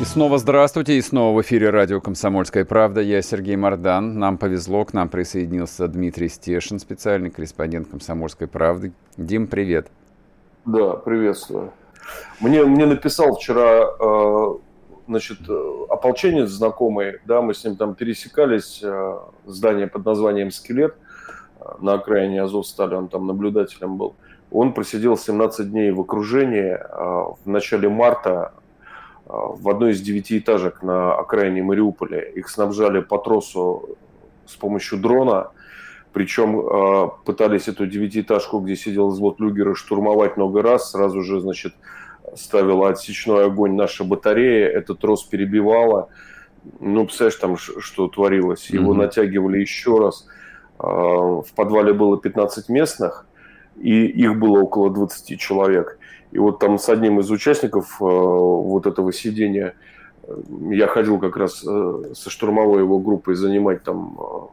И 0.00 0.04
снова 0.04 0.38
здравствуйте, 0.38 0.96
и 0.96 1.02
снова 1.02 1.36
в 1.36 1.42
эфире 1.42 1.70
радио 1.70 2.00
«Комсомольская 2.00 2.64
правда». 2.64 3.00
Я 3.00 3.20
Сергей 3.20 3.56
Мордан. 3.56 4.20
Нам 4.20 4.38
повезло, 4.38 4.84
к 4.84 4.92
нам 4.92 5.08
присоединился 5.08 5.88
Дмитрий 5.88 6.28
Стешин, 6.28 6.78
специальный 6.78 7.30
корреспондент 7.30 7.88
«Комсомольской 7.88 8.46
правды». 8.46 8.92
Дим, 9.16 9.48
привет. 9.48 9.88
Да, 10.66 10.92
приветствую. 10.92 11.72
Мне, 12.38 12.62
мне 12.62 12.86
написал 12.86 13.34
вчера 13.34 13.88
э, 13.98 14.46
значит, 15.08 15.38
э, 15.48 15.84
ополченец 15.88 16.48
знакомый, 16.50 17.18
да, 17.24 17.42
мы 17.42 17.54
с 17.54 17.64
ним 17.64 17.74
там 17.74 17.96
пересекались, 17.96 18.80
э, 18.84 19.18
здание 19.46 19.88
под 19.88 20.04
названием 20.04 20.52
«Скелет» 20.52 20.94
э, 20.94 21.07
на 21.80 21.94
окраине 21.94 22.42
Азовстали, 22.42 22.94
он 22.94 23.08
там 23.08 23.26
наблюдателем 23.26 23.96
был. 23.96 24.14
Он 24.50 24.72
просидел 24.72 25.16
17 25.16 25.70
дней 25.70 25.90
в 25.90 26.00
окружении 26.00 26.78
в 27.44 27.46
начале 27.46 27.88
марта 27.88 28.52
в 29.26 29.68
одной 29.68 29.92
из 29.92 30.00
девятиэтажек 30.00 30.82
на 30.82 31.14
окраине 31.14 31.62
Мариуполя. 31.62 32.20
Их 32.20 32.48
снабжали 32.48 33.00
по 33.00 33.18
тросу 33.18 33.90
с 34.46 34.56
помощью 34.56 34.98
дрона, 34.98 35.50
причем 36.14 37.12
пытались 37.26 37.68
эту 37.68 37.86
девятиэтажку, 37.86 38.60
где 38.60 38.74
сидел 38.76 39.08
взвод 39.08 39.38
Люгера, 39.40 39.74
штурмовать 39.74 40.38
много 40.38 40.62
раз, 40.62 40.92
сразу 40.92 41.22
же, 41.22 41.40
значит, 41.40 41.74
ставила 42.34 42.88
отсечной 42.88 43.44
огонь 43.44 43.74
наша 43.74 44.04
батарея, 44.04 44.68
этот 44.68 45.00
трос 45.00 45.24
перебивала. 45.24 46.08
Ну, 46.80 47.04
представляешь, 47.04 47.36
там 47.36 47.56
что 47.56 48.08
творилось. 48.08 48.70
Его 48.70 48.94
mm-hmm. 48.94 48.98
натягивали 48.98 49.58
еще 49.58 49.98
раз. 49.98 50.26
А, 50.78 51.42
в 51.42 51.52
подвале 51.54 51.92
было 51.92 52.18
15 52.18 52.68
местных, 52.68 53.26
и 53.76 54.06
их 54.06 54.38
было 54.38 54.60
около 54.60 54.90
20 54.90 55.38
человек. 55.38 55.98
И 56.30 56.38
вот 56.38 56.58
там 56.58 56.78
с 56.78 56.88
одним 56.88 57.20
из 57.20 57.30
участников 57.30 58.00
а, 58.00 58.04
вот 58.04 58.86
этого 58.86 59.12
сидения 59.12 59.74
я 60.70 60.86
ходил 60.88 61.18
как 61.18 61.38
раз 61.38 61.64
э, 61.66 62.12
со 62.14 62.28
штурмовой 62.28 62.80
его 62.80 62.98
группой 62.98 63.34
занимать 63.34 63.82
там 63.82 64.50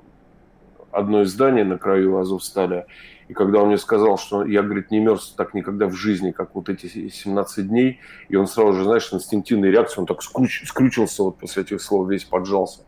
одно 0.96 1.24
из 1.24 1.32
зданий 1.32 1.64
на 1.64 1.78
краю 1.78 2.18
Азовстали. 2.18 2.86
И 3.28 3.34
когда 3.34 3.62
он 3.62 3.68
мне 3.68 3.78
сказал, 3.78 4.18
что 4.18 4.46
я, 4.46 4.62
говорит, 4.62 4.92
не 4.92 5.00
мерз 5.00 5.34
так 5.36 5.54
никогда 5.54 5.88
в 5.88 5.94
жизни, 5.94 6.32
как 6.32 6.54
вот 6.54 6.70
эти 6.70 7.10
17 7.10 7.68
дней, 7.68 8.00
и 8.30 8.36
он 8.36 8.48
сразу 8.48 8.74
же, 8.74 8.84
знаешь, 8.84 9.12
инстинктивной 9.12 9.72
реакцией, 9.72 10.02
он 10.02 10.06
так 10.06 10.22
скруч, 10.22 10.64
скрючился 10.66 11.24
вот 11.24 11.38
после 11.38 11.64
этих 11.64 11.82
слов, 11.82 12.10
весь 12.10 12.24
поджался. 12.24 12.82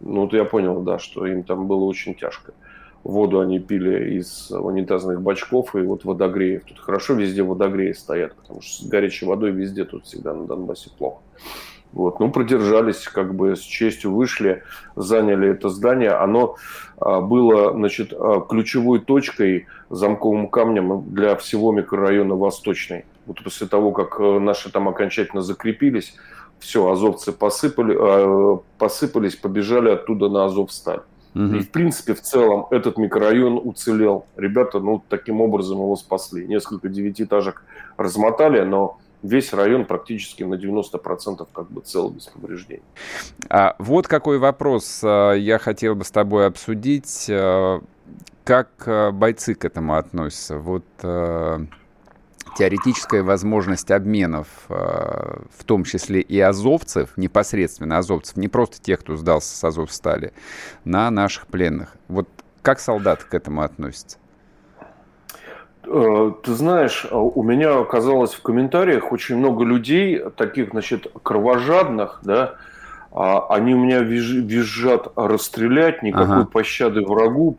Ну, 0.00 0.22
вот 0.22 0.32
я 0.32 0.44
понял, 0.44 0.82
да, 0.82 0.98
что 0.98 1.26
им 1.26 1.44
там 1.44 1.68
было 1.68 1.84
очень 1.84 2.14
тяжко. 2.14 2.52
Воду 3.06 3.38
они 3.38 3.60
пили 3.60 4.16
из 4.18 4.50
унитазных 4.50 5.22
бачков 5.22 5.76
и 5.76 5.80
вот 5.80 6.04
водогреев. 6.04 6.64
Тут 6.64 6.80
хорошо 6.80 7.14
везде 7.14 7.44
водогреи 7.44 7.92
стоят, 7.92 8.34
потому 8.34 8.62
что 8.62 8.82
с 8.82 8.88
горячей 8.88 9.26
водой 9.26 9.52
везде 9.52 9.84
тут 9.84 10.06
всегда 10.06 10.34
на 10.34 10.44
Донбассе 10.44 10.90
плохо. 10.98 11.20
Вот, 11.92 12.18
ну, 12.18 12.32
продержались, 12.32 13.04
как 13.04 13.32
бы 13.32 13.54
с 13.54 13.60
честью 13.60 14.12
вышли, 14.12 14.64
заняли 14.96 15.50
это 15.50 15.68
здание. 15.68 16.10
Оно 16.10 16.56
а, 16.98 17.20
было, 17.20 17.72
значит, 17.74 18.12
а, 18.12 18.40
ключевой 18.40 18.98
точкой, 18.98 19.66
замковым 19.88 20.48
камнем 20.48 21.04
для 21.06 21.36
всего 21.36 21.70
микрорайона 21.70 22.34
Восточный. 22.34 23.04
Вот 23.26 23.40
после 23.42 23.68
того, 23.68 23.92
как 23.92 24.18
э, 24.18 24.38
наши 24.40 24.70
там 24.70 24.88
окончательно 24.88 25.42
закрепились, 25.42 26.16
все, 26.58 26.90
азовцы 26.90 27.30
посыпали, 27.30 27.96
а, 27.96 28.58
посыпались, 28.78 29.36
побежали 29.36 29.90
оттуда 29.90 30.28
на 30.28 30.46
Азовсталь. 30.46 31.02
Угу. 31.36 31.56
И, 31.56 31.60
в 31.60 31.70
принципе, 31.70 32.14
в 32.14 32.22
целом 32.22 32.66
этот 32.70 32.96
микрорайон 32.96 33.60
уцелел. 33.62 34.24
Ребята, 34.36 34.80
ну, 34.80 35.02
таким 35.06 35.42
образом 35.42 35.76
его 35.76 35.94
спасли. 35.96 36.46
Несколько 36.46 36.88
девятиэтажек 36.88 37.62
размотали, 37.98 38.62
но 38.62 38.98
весь 39.22 39.52
район 39.52 39.84
практически 39.84 40.44
на 40.44 40.54
90% 40.54 41.46
как 41.52 41.70
бы 41.70 41.82
цел 41.82 42.08
без 42.08 42.26
повреждений. 42.28 42.82
А, 43.50 43.76
вот 43.78 44.08
какой 44.08 44.38
вопрос 44.38 45.02
а, 45.04 45.34
я 45.34 45.58
хотел 45.58 45.94
бы 45.94 46.04
с 46.04 46.10
тобой 46.10 46.46
обсудить. 46.46 47.26
А, 47.28 47.82
как 48.44 48.70
а, 48.86 49.12
бойцы 49.12 49.54
к 49.54 49.66
этому 49.66 49.96
относятся? 49.96 50.56
Вот 50.56 50.84
теоретическая 52.56 53.22
возможность 53.22 53.90
обменов, 53.90 54.46
в 54.68 55.64
том 55.64 55.84
числе 55.84 56.20
и 56.20 56.40
азовцев, 56.40 57.10
непосредственно 57.16 57.98
азовцев, 57.98 58.36
не 58.36 58.48
просто 58.48 58.80
тех, 58.80 59.00
кто 59.00 59.16
сдался 59.16 59.56
с 59.56 59.64
Азовстали, 59.64 60.32
на 60.84 61.10
наших 61.10 61.46
пленных. 61.46 61.96
Вот 62.08 62.28
как 62.62 62.80
солдаты 62.80 63.24
к 63.28 63.34
этому 63.34 63.62
относятся? 63.62 64.18
Э, 65.86 66.32
ты 66.42 66.52
знаешь, 66.52 67.06
у 67.10 67.42
меня 67.42 67.78
оказалось 67.78 68.34
в 68.34 68.42
комментариях 68.42 69.12
очень 69.12 69.36
много 69.36 69.64
людей, 69.64 70.20
таких, 70.36 70.70
значит, 70.70 71.06
кровожадных, 71.22 72.20
да, 72.22 72.54
а 73.12 73.46
они 73.54 73.74
у 73.74 73.78
меня 73.78 74.00
визжат 74.00 75.12
расстрелять, 75.16 76.02
никакой 76.02 76.38
ага. 76.38 76.46
пощады 76.46 77.02
врагу. 77.02 77.58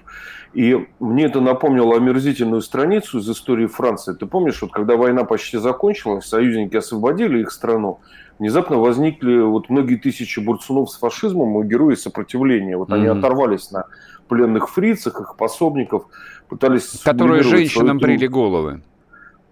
И 0.53 0.87
мне 0.99 1.25
это 1.25 1.41
напомнило 1.41 1.95
омерзительную 1.95 2.61
страницу 2.61 3.19
из 3.19 3.29
истории 3.29 3.67
Франции. 3.67 4.13
Ты 4.13 4.25
помнишь, 4.25 4.61
вот 4.61 4.71
когда 4.71 4.95
война 4.95 5.23
почти 5.23 5.57
закончилась, 5.57 6.25
союзники 6.25 6.75
освободили 6.75 7.41
их 7.41 7.51
страну, 7.51 7.99
внезапно 8.39 8.77
возникли 8.77 9.39
вот 9.41 9.69
многие 9.69 9.97
тысячи 9.97 10.39
бурцунов 10.39 10.89
с 10.89 10.97
фашизмом 10.97 11.61
и 11.61 11.67
герои 11.67 11.95
сопротивления. 11.95 12.77
Вот 12.77 12.89
mm-hmm. 12.89 12.95
они 12.95 13.07
оторвались 13.07 13.71
на 13.71 13.85
пленных 14.27 14.69
фрицах, 14.69 15.19
их 15.21 15.35
пособников, 15.35 16.05
пытались... 16.49 17.01
Которые 17.03 17.43
женщинам 17.43 17.97
брили 17.97 18.27
головы. 18.27 18.81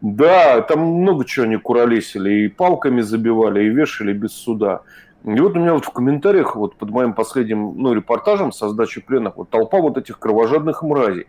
Да, 0.02 0.62
там 0.62 0.80
много 0.80 1.26
чего 1.26 1.46
они 1.46 1.56
куролесили, 1.56 2.46
и 2.46 2.48
палками 2.48 3.02
забивали, 3.02 3.64
и 3.64 3.70
вешали 3.70 4.14
без 4.14 4.34
суда. 4.34 4.82
И 5.26 5.40
вот 5.40 5.58
у 5.58 5.60
меня 5.60 5.74
вот 5.74 5.86
в 5.86 5.90
комментариях, 5.90 6.56
вот 6.56 6.76
под 6.76 6.92
моим 6.92 7.14
последним 7.14 7.76
ну, 7.78 7.94
репортажем 7.94 8.52
со 8.52 8.70
сдачи 8.70 9.02
пленных, 9.02 9.38
вот 9.38 9.50
толпа 9.50 9.80
вот 9.80 9.98
этих 9.98 10.20
кровожадных 10.20 10.84
мразей. 10.84 11.26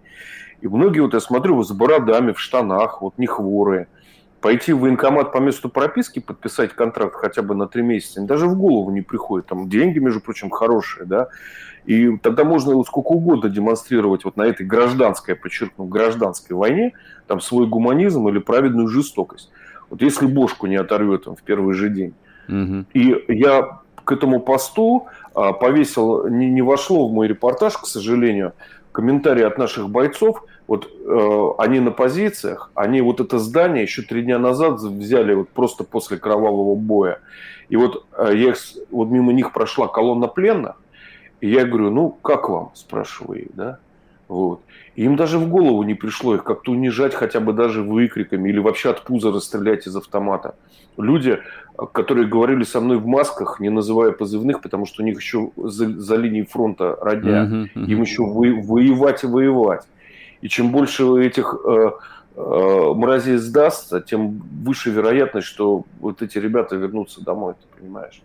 И 0.60 0.68
многие, 0.68 1.00
вот 1.00 1.14
я 1.14 1.20
смотрю, 1.20 1.62
с 1.62 1.72
бородами, 1.72 2.32
в 2.32 2.40
штанах, 2.40 3.00
вот 3.00 3.16
не 3.16 3.26
хворые. 3.26 3.88
Пойти 4.42 4.74
в 4.74 4.80
военкомат 4.80 5.32
по 5.32 5.38
месту 5.38 5.70
прописки, 5.70 6.18
подписать 6.18 6.74
контракт 6.74 7.14
хотя 7.14 7.40
бы 7.40 7.54
на 7.54 7.66
три 7.66 7.82
месяца, 7.82 8.20
им 8.20 8.26
даже 8.26 8.46
в 8.46 8.56
голову 8.56 8.90
не 8.90 9.00
приходит. 9.00 9.46
Там 9.46 9.68
деньги, 9.70 9.98
между 9.98 10.20
прочим, 10.20 10.50
хорошие, 10.50 11.06
да. 11.06 11.28
И 11.86 12.18
тогда 12.18 12.44
можно 12.44 12.74
вот 12.74 12.86
сколько 12.86 13.12
угодно 13.12 13.48
демонстрировать 13.48 14.24
вот 14.24 14.36
на 14.36 14.42
этой 14.42 14.66
гражданской, 14.66 15.36
подчеркну, 15.36 15.86
гражданской 15.86 16.54
войне, 16.54 16.92
там 17.26 17.40
свой 17.40 17.66
гуманизм 17.66 18.28
или 18.28 18.40
праведную 18.40 18.88
жестокость. 18.88 19.50
Вот 19.88 20.02
если 20.02 20.26
бошку 20.26 20.66
не 20.66 20.76
оторвет 20.76 21.26
он 21.28 21.36
в 21.36 21.42
первый 21.42 21.74
же 21.74 21.88
день. 21.88 22.14
Угу. 22.48 22.86
И 22.92 23.24
я 23.28 23.80
к 24.06 24.12
этому 24.12 24.40
посту 24.40 25.08
а, 25.34 25.52
повесил, 25.52 26.28
не, 26.28 26.48
не 26.48 26.62
вошло 26.62 27.08
в 27.08 27.12
мой 27.12 27.26
репортаж, 27.26 27.76
к 27.76 27.86
сожалению, 27.86 28.52
комментарии 28.92 29.42
от 29.42 29.58
наших 29.58 29.90
бойцов. 29.90 30.44
Вот 30.66 30.86
э, 30.86 31.48
они 31.58 31.80
на 31.80 31.90
позициях, 31.90 32.70
они 32.75 33.00
вот 33.00 33.20
это 33.20 33.38
здание 33.38 33.82
еще 33.82 34.02
три 34.02 34.22
дня 34.22 34.38
назад 34.38 34.80
взяли 34.80 35.34
вот 35.34 35.48
просто 35.50 35.84
после 35.84 36.16
кровавого 36.16 36.75
боя. 36.76 37.20
И 37.68 37.76
вот 37.76 38.06
э, 38.16 38.32
я 38.34 38.54
вот 38.90 39.10
мимо 39.10 39.32
них 39.32 39.52
прошла 39.52 39.88
колонна 39.88 40.28
пленных, 40.28 40.76
и 41.40 41.50
я 41.50 41.64
говорю, 41.64 41.90
ну, 41.90 42.10
как 42.10 42.48
вам, 42.48 42.70
спрашиваю 42.75 43.42
их, 43.42 43.48
да? 43.54 43.78
Вот. 44.28 44.61
И 44.97 45.04
им 45.04 45.16
даже 45.16 45.38
в 45.38 45.49
голову 45.49 45.83
не 45.83 45.95
пришло 45.95 46.35
их 46.35 46.42
как-то 46.42 46.73
унижать 46.73 47.14
хотя 47.14 47.38
бы 47.40 47.52
даже 47.52 47.83
выкриками 47.83 48.49
или 48.49 48.59
вообще 48.59 48.90
от 48.90 49.02
пуза 49.02 49.30
расстрелять 49.30 49.87
из 49.87 49.97
автомата. 49.97 50.54
Люди, 50.97 51.38
которые 51.92 52.26
говорили 52.26 52.64
со 52.64 52.80
мной 52.80 52.97
в 52.97 53.06
масках, 53.06 53.61
не 53.61 53.68
называя 53.68 54.12
позывных, 54.12 54.62
потому 54.62 54.87
что 54.87 55.02
у 55.02 55.06
них 55.06 55.21
еще 55.21 55.50
за, 55.56 55.88
за 56.00 56.16
линией 56.16 56.47
фронта 56.47 56.97
родня, 57.00 57.45
uh-huh, 57.45 57.68
uh-huh. 57.75 57.87
им 57.87 58.00
еще 58.00 58.23
вы, 58.25 58.61
воевать 58.61 59.23
и 59.23 59.26
воевать. 59.26 59.87
И 60.40 60.49
чем 60.49 60.71
больше 60.71 61.04
этих 61.23 61.54
э, 61.64 61.90
э, 62.37 62.92
мразей 62.95 63.37
сдастся, 63.37 64.00
тем 64.00 64.42
выше 64.64 64.90
вероятность, 64.90 65.47
что 65.47 65.85
вот 66.00 66.23
эти 66.23 66.38
ребята 66.38 66.76
вернутся 66.76 67.23
домой, 67.23 67.54
ты 67.54 67.80
понимаешь? 67.80 68.23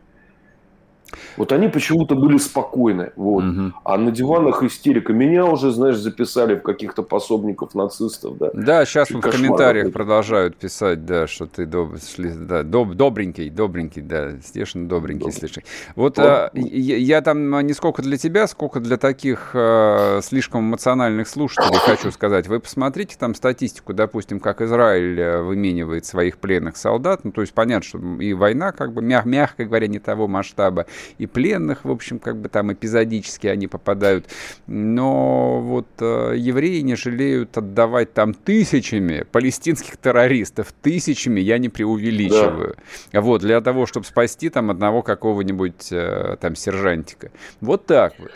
Вот 1.38 1.52
они 1.52 1.68
почему-то 1.68 2.16
были 2.16 2.38
спокойны. 2.38 3.12
Вот. 3.16 3.44
Угу. 3.44 3.74
А 3.84 3.98
на 3.98 4.12
диванах 4.12 4.64
истерика. 4.64 5.14
Меня 5.14 5.46
уже, 5.46 5.72
знаешь, 5.72 5.98
записали 5.98 6.56
в 6.56 6.62
каких-то 6.62 7.04
пособников 7.04 7.76
нацистов. 7.76 8.38
Да, 8.38 8.50
да 8.54 8.86
сейчас 8.86 9.10
в 9.10 9.20
комментариях 9.20 9.86
это. 9.88 9.94
продолжают 9.94 10.56
писать, 10.56 11.06
да, 11.06 11.28
что 11.28 11.46
ты 11.46 11.66
доб, 11.66 11.96
да, 12.18 12.64
доб, 12.64 12.94
добренький, 12.94 13.50
добренький, 13.50 14.02
да, 14.02 14.32
Стешин 14.42 14.88
добренький, 14.88 15.26
Доб... 15.26 15.34
слышишь. 15.34 15.64
Вот. 15.96 16.20
А, 16.20 16.52
я, 16.54 16.98
я 16.98 17.22
там 17.22 17.60
не 17.66 17.74
сколько 17.74 18.02
для 18.02 18.18
тебя, 18.18 18.48
сколько 18.48 18.80
для 18.80 18.98
таких 18.98 19.52
а, 19.54 20.20
слишком 20.22 20.62
эмоциональных 20.62 21.28
слушателей 21.28 21.80
хочу 21.80 22.12
сказать. 22.12 22.48
Вы 22.48 22.60
посмотрите 22.60 23.16
там 23.18 23.36
статистику, 23.36 23.94
допустим, 23.94 24.40
как 24.40 24.62
Израиль 24.62 25.20
э, 25.20 25.42
выменивает 25.42 26.06
своих 26.06 26.38
пленных 26.38 26.78
солдат. 26.78 27.24
Ну, 27.24 27.32
то 27.32 27.42
есть 27.42 27.54
понятно, 27.54 27.88
что 27.88 28.00
и 28.22 28.34
война, 28.34 28.72
как 28.72 28.94
бы, 28.94 29.02
мяг, 29.02 29.26
мягко 29.26 29.66
говоря, 29.66 29.88
не 29.88 30.00
того 30.00 30.28
масштаба 30.28 30.86
и 31.18 31.28
пленных, 31.28 31.86
в 31.86 31.92
общем, 31.92 32.20
как 32.20 32.38
бы 32.38 32.50
там 32.50 32.72
эпизодически 32.74 33.48
они 33.48 33.68
попадают. 33.68 34.28
Но 34.68 35.62
вот 35.62 35.88
э, 36.00 36.36
евреи 36.38 36.82
не 36.82 36.96
жалеют 36.96 37.58
отдавать 37.58 38.14
там 38.14 38.34
тысячами 38.34 39.26
палестинских 39.32 39.98
террористов, 39.98 40.74
тысячами, 40.82 41.40
я 41.40 41.58
не 41.58 41.70
преувеличиваю. 41.70 42.76
Да. 43.12 43.22
Вот, 43.22 43.42
для 43.42 43.62
того, 43.62 43.86
чтобы 43.86 44.06
спасти 44.06 44.50
там 44.50 44.72
одного 44.72 45.02
какого-нибудь 45.02 45.92
э, 45.92 46.38
там 46.40 46.56
сержантика. 46.56 47.32
Вот 47.62 47.86
так 47.86 48.14
вот. 48.20 48.32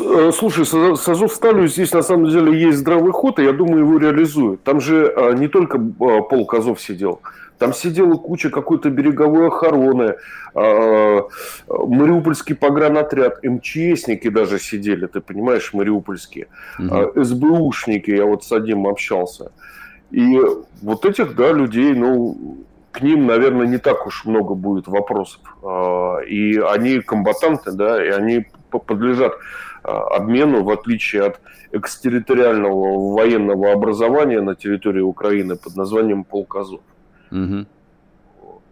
Э, 0.00 0.30
слушай, 0.34 0.66
с 0.66 1.08
Азовсталью 1.08 1.68
здесь 1.68 1.92
на 1.92 2.02
самом 2.02 2.28
деле 2.28 2.60
есть 2.60 2.78
здравый 2.78 3.12
ход, 3.12 3.38
и 3.38 3.44
я 3.44 3.52
думаю, 3.52 3.80
его 3.80 3.98
реализуют. 3.98 4.62
Там 4.62 4.80
же 4.80 5.12
э, 5.14 5.34
не 5.34 5.48
только 5.48 5.78
э, 5.78 6.20
полк 6.28 6.54
Азов 6.54 6.80
сидел. 6.80 7.20
Там 7.60 7.74
сидела 7.74 8.14
куча 8.16 8.48
какой-то 8.48 8.88
береговой 8.88 9.48
охраны, 9.48 10.16
э, 10.54 11.22
Мариупольский 11.68 12.54
погранотряд, 12.54 13.44
МЧСники 13.44 14.30
даже 14.30 14.58
сидели, 14.58 15.04
ты 15.04 15.20
понимаешь, 15.20 15.74
мариупольские, 15.74 16.46
угу. 16.78 17.22
СБУшники, 17.22 18.12
я 18.12 18.24
вот 18.24 18.44
с 18.44 18.52
одним 18.52 18.86
общался. 18.86 19.52
И 20.10 20.40
вот 20.80 21.04
этих, 21.04 21.36
да, 21.36 21.52
людей, 21.52 21.92
ну, 21.92 22.56
к 22.92 23.02
ним, 23.02 23.26
наверное, 23.26 23.66
не 23.66 23.76
так 23.76 24.06
уж 24.06 24.24
много 24.24 24.54
будет 24.54 24.88
вопросов. 24.88 25.42
И 26.26 26.58
они 26.58 27.00
комбатанты, 27.00 27.72
да, 27.72 28.02
и 28.02 28.08
они 28.08 28.46
подлежат 28.70 29.34
обмену, 29.82 30.64
в 30.64 30.70
отличие 30.70 31.24
от 31.24 31.40
экстерриториального 31.72 33.14
военного 33.14 33.70
образования 33.70 34.40
на 34.40 34.54
территории 34.54 35.02
Украины 35.02 35.56
под 35.56 35.76
названием 35.76 36.24
Полк 36.24 36.56
Азов. 36.56 36.80
Угу. 37.30 37.66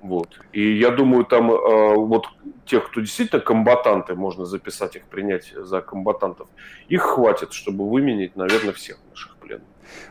Вот. 0.02 0.40
И 0.52 0.78
я 0.78 0.90
думаю, 0.90 1.24
там 1.24 1.50
э, 1.50 1.94
вот 1.94 2.26
тех, 2.66 2.88
кто 2.88 3.00
действительно 3.00 3.40
комбатанты, 3.40 4.14
можно 4.14 4.44
записать 4.44 4.96
их, 4.96 5.04
принять 5.04 5.52
за 5.56 5.80
комбатантов, 5.80 6.48
их 6.88 7.02
хватит, 7.02 7.52
чтобы 7.52 7.88
выменить, 7.88 8.36
наверное, 8.36 8.72
всех 8.72 8.98
наших 9.10 9.36
пленных. 9.36 9.66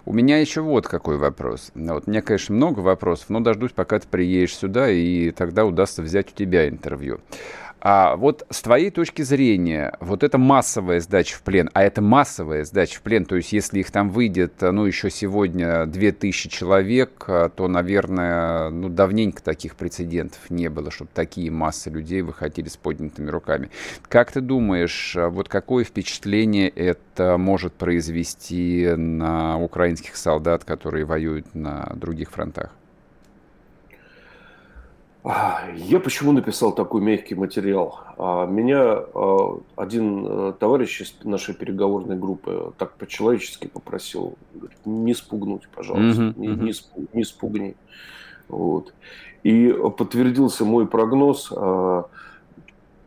У 0.06 0.14
меня 0.14 0.40
еще 0.40 0.62
вот 0.62 0.88
какой 0.88 1.18
вопрос. 1.18 1.72
Вот, 1.76 2.08
меня, 2.08 2.22
конечно, 2.22 2.56
много 2.56 2.80
вопросов, 2.80 3.30
но 3.30 3.40
дождусь, 3.40 3.72
пока 3.72 4.00
ты 4.00 4.08
приедешь 4.08 4.56
сюда, 4.56 4.90
и 4.90 5.32
тогда 5.32 5.66
удастся 5.66 6.02
взять 6.02 6.32
у 6.32 6.36
тебя 6.36 6.68
интервью. 6.68 7.20
А 7.90 8.18
вот 8.18 8.46
с 8.50 8.62
твоей 8.62 8.92
точки 8.92 9.22
зрения, 9.22 9.96
вот 10.02 10.22
это 10.22 10.38
массовая 10.38 11.00
сдача 11.00 11.38
в 11.38 11.42
плен, 11.42 11.70
а 11.74 11.84
это 11.84 12.02
массовая 12.02 12.66
сдача 12.66 13.00
в 13.00 13.02
плен, 13.02 13.24
то 13.24 13.38
есть 13.38 13.54
если 13.54 13.80
их 13.80 13.92
там 13.92 14.10
выйдет, 14.10 14.56
ну, 14.60 14.84
еще 14.84 15.10
сегодня 15.10 15.86
2000 15.86 16.50
человек, 16.50 17.12
то, 17.26 17.68
наверное, 17.70 18.72
ну, 18.72 18.90
давненько 18.90 19.42
таких 19.42 19.78
прецедентов 19.78 20.50
не 20.50 20.70
было, 20.70 20.92
чтобы 20.92 21.12
такие 21.14 21.50
массы 21.50 21.90
людей 21.90 22.24
выходили 22.24 22.68
с 22.68 22.76
поднятыми 22.76 23.30
руками. 23.30 23.70
Как 24.10 24.34
ты 24.34 24.42
думаешь, 24.42 25.16
вот 25.16 25.48
какое 25.48 25.86
впечатление 25.86 26.68
это 26.68 27.38
может 27.38 27.72
произвести 27.72 28.86
на 28.98 29.58
украинских 29.62 30.18
солдат, 30.18 30.66
которые 30.66 31.06
воюют 31.06 31.56
на 31.56 31.94
других 31.96 32.32
фронтах? 32.32 32.77
Я 35.24 36.00
почему 36.00 36.32
написал 36.32 36.74
такой 36.74 37.02
мягкий 37.02 37.36
материал? 37.36 38.00
А, 38.18 38.46
меня 38.46 39.04
а, 39.14 39.60
один 39.76 40.26
э, 40.26 40.54
товарищ 40.58 41.02
из 41.02 41.16
нашей 41.24 41.54
переговорной 41.54 42.16
группы 42.16 42.72
так 42.78 42.94
по-человечески 42.94 43.68
попросил, 43.68 44.36
говорит, 44.54 44.78
не 44.86 45.14
спугнуть, 45.14 45.68
пожалуйста, 45.76 46.22
uh-huh, 46.22 46.40
не, 46.40 46.48
не, 46.48 46.74
спуг, 46.74 47.14
не 47.14 47.24
спугни. 47.26 47.76
Вот. 48.48 48.94
И 49.44 49.70
подтвердился 49.98 50.64
мой 50.64 50.88
прогноз 50.88 51.52
а, 51.52 52.06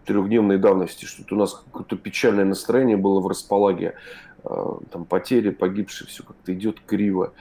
трехдневной 0.05 0.59
давности, 0.59 1.07
что 1.07 1.35
у 1.35 1.39
нас 1.39 1.55
какое-то 1.55 1.97
печальное 1.97 2.45
настроение 2.45 2.97
было 2.97 3.21
в 3.21 3.29
располаге, 3.29 3.95
там 4.43 5.05
потери, 5.05 5.51
погибшие, 5.51 6.09
все 6.09 6.23
как-то 6.23 6.55
идет 6.55 6.81
криво. 6.81 7.35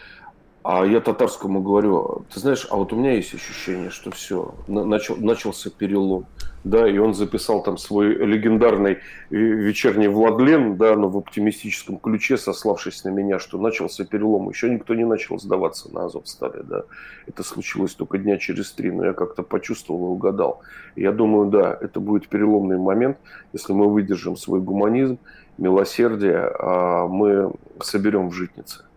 А 0.61 0.85
я 0.85 0.99
татарскому 0.99 1.61
говорю, 1.61 2.25
ты 2.33 2.39
знаешь, 2.41 2.67
а 2.69 2.75
вот 2.75 2.91
у 2.91 2.97
меня 2.97 3.13
есть 3.13 3.33
ощущение, 3.33 3.89
что 3.89 4.11
все, 4.11 4.53
начал, 4.67 5.15
начался 5.15 5.69
перелом. 5.69 6.25
Да, 6.65 6.89
и 6.89 6.97
он 6.97 7.13
записал 7.13 7.63
там 7.63 7.77
свой 7.77 8.13
легендарный 8.13 8.97
э, 9.29 9.35
вечерний 9.37 10.09
Владлен, 10.09 10.75
да, 10.75 10.97
но 10.97 11.07
в 11.07 11.17
оптимистическом 11.17 11.97
ключе, 11.97 12.37
сославшись 12.37 13.05
на 13.05 13.09
меня, 13.09 13.39
что 13.39 13.57
начался 13.57 14.03
перелом. 14.03 14.49
Еще 14.49 14.69
никто 14.69 14.93
не 14.93 15.05
начал 15.05 15.39
сдаваться 15.39 15.89
на 15.93 16.05
Азовстале, 16.05 16.63
да. 16.63 16.83
Это 17.27 17.43
случилось 17.43 17.95
только 17.95 18.17
дня 18.17 18.37
через 18.37 18.73
три, 18.73 18.91
но 18.91 19.05
я 19.05 19.13
как-то 19.13 19.41
почувствовал 19.41 20.07
и 20.07 20.15
угадал. 20.15 20.61
Я 20.97 21.13
думаю, 21.13 21.49
да, 21.49 21.77
это 21.79 22.01
будет 22.01 22.27
переломный 22.27 22.77
момент, 22.77 23.17
если 23.53 23.71
мы 23.71 23.89
выдержим 23.89 24.35
свой 24.35 24.59
гуманизм, 24.59 25.17
милосердие, 25.57 26.51
а 26.59 27.07
мы 27.07 27.53
соберем 27.79 28.29
в 28.29 28.33
житнице. 28.33 28.88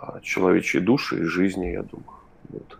А, 0.00 0.20
человечьи 0.22 0.80
души 0.80 1.20
и 1.20 1.24
жизни, 1.24 1.66
я 1.66 1.82
думаю. 1.82 2.20
Вот. 2.48 2.78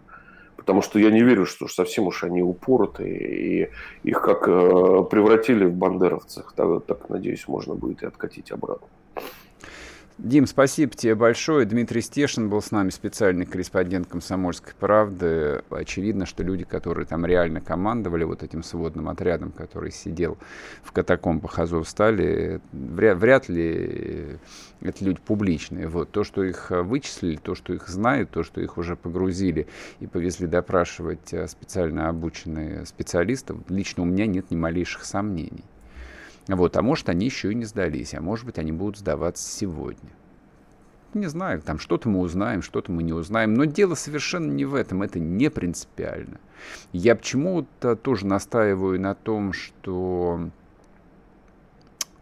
Потому 0.57 0.81
что 0.81 0.99
я 0.99 1.11
не 1.11 1.23
верю, 1.23 1.45
что 1.45 1.69
совсем 1.69 2.07
уж 2.07 2.25
они 2.25 2.43
упоротые, 2.43 3.19
и 3.19 3.71
их 4.05 4.23
как 4.23 4.49
э, 4.49 5.05
превратили 5.11 5.65
в 5.67 5.75
бандеровцах, 5.75 6.55
так, 6.57 6.85
так, 6.87 7.11
надеюсь, 7.11 7.47
можно 7.47 7.75
будет 7.75 8.03
и 8.03 8.07
откатить 8.07 8.53
обратно. 8.53 8.87
Дим, 10.23 10.47
спасибо 10.47 10.93
тебе 10.93 11.15
большое. 11.15 11.65
Дмитрий 11.65 12.03
Стешин 12.03 12.51
был 12.51 12.61
с 12.61 12.73
нами, 12.73 12.91
специальный 12.91 13.47
корреспондент 13.47 14.07
«Комсомольской 14.07 14.75
правды». 14.79 15.63
Очевидно, 15.71 16.27
что 16.27 16.43
люди, 16.43 16.65
которые 16.65 17.07
там 17.07 17.25
реально 17.25 17.63
командовали 17.63 18.25
вот 18.25 18.43
этим 18.43 18.63
сводным 18.63 19.09
отрядом, 19.09 19.51
который 19.51 19.91
сидел 19.91 20.37
в 20.83 20.93
катакомбах 20.93 21.59
Азовстали, 21.59 22.61
вряд, 22.71 23.17
вряд 23.17 23.49
ли 23.49 24.39
это 24.83 25.05
люди 25.07 25.21
публичные. 25.25 25.89
Вот. 25.89 26.11
То, 26.11 26.23
что 26.23 26.45
их 26.45 26.67
вычислили, 26.71 27.37
то, 27.37 27.55
что 27.55 27.73
их 27.73 27.89
знают, 27.89 28.29
то, 28.29 28.43
что 28.43 28.61
их 28.61 28.77
уже 28.77 28.97
погрузили 28.97 29.69
и 30.01 30.07
повезли 30.07 30.47
допрашивать 30.47 31.33
э, 31.33 31.49
специально 31.49 32.11
обученные 32.11 32.85
специалисты, 32.85 33.57
лично 33.71 34.03
у 34.03 34.07
меня 34.07 34.27
нет 34.27 34.51
ни 34.51 34.57
малейших 34.57 35.07
сомнений. 35.07 35.65
Вот, 36.49 36.77
а 36.77 36.83
может, 36.83 37.09
они 37.09 37.27
еще 37.27 37.53
и 37.53 37.55
не 37.55 37.65
сдались, 37.65 38.15
а 38.15 38.21
может 38.21 38.47
быть, 38.47 38.59
они 38.59 38.73
будут 38.73 38.99
сдаваться 38.99 39.49
сегодня. 39.49 40.11
Не 41.13 41.27
знаю, 41.27 41.61
там 41.61 41.79
что-то 41.79 42.09
мы 42.09 42.21
узнаем, 42.21 42.63
что-то 42.63 42.93
мы 42.93 43.03
не 43.03 43.13
узнаем, 43.13 43.55
но 43.55 43.65
дело 43.65 43.95
совершенно 43.95 44.51
не 44.51 44.65
в 44.65 44.75
этом, 44.75 45.03
это 45.03 45.19
не 45.19 45.51
принципиально. 45.51 46.39
Я 46.93 47.17
почему-то 47.17 47.97
тоже 47.97 48.27
настаиваю 48.27 49.01
на 49.01 49.15
том, 49.15 49.53
что 49.53 50.51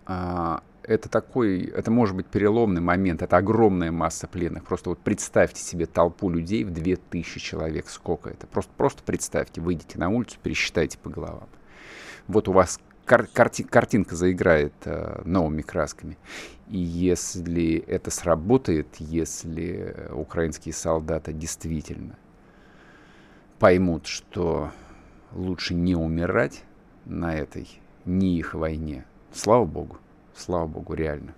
а, 0.06 0.62
это 0.82 1.10
такой, 1.10 1.64
это 1.64 1.90
может 1.90 2.16
быть 2.16 2.26
переломный 2.26 2.80
момент, 2.80 3.20
это 3.20 3.36
огромная 3.36 3.92
масса 3.92 4.26
пленных. 4.26 4.64
Просто 4.64 4.88
вот 4.88 4.98
представьте 4.98 5.60
себе 5.60 5.84
толпу 5.84 6.30
людей 6.30 6.64
в 6.64 6.70
2000 6.70 7.38
человек, 7.40 7.90
сколько 7.90 8.30
это. 8.30 8.46
Просто, 8.46 8.72
просто 8.74 9.02
представьте, 9.02 9.60
выйдите 9.60 9.98
на 9.98 10.08
улицу, 10.08 10.38
пересчитайте 10.42 10.96
по 10.96 11.10
головам. 11.10 11.48
Вот 12.26 12.48
у 12.48 12.52
вас 12.52 12.80
кар 13.08 13.26
карти 13.26 13.62
картинка 13.62 14.14
заиграет 14.14 14.74
э, 14.84 15.22
новыми 15.24 15.62
красками. 15.62 16.18
И 16.68 16.78
если 16.78 17.78
это 17.86 18.10
сработает, 18.10 18.88
если 18.98 20.06
украинские 20.12 20.74
солдаты 20.74 21.32
действительно 21.32 22.16
поймут, 23.58 24.06
что 24.06 24.70
лучше 25.32 25.74
не 25.74 25.96
умирать 25.96 26.62
на 27.06 27.34
этой 27.34 27.80
не 28.04 28.38
их 28.38 28.52
войне, 28.52 29.06
слава 29.32 29.64
богу, 29.64 29.96
слава 30.36 30.66
богу, 30.66 30.92
реально. 30.92 31.34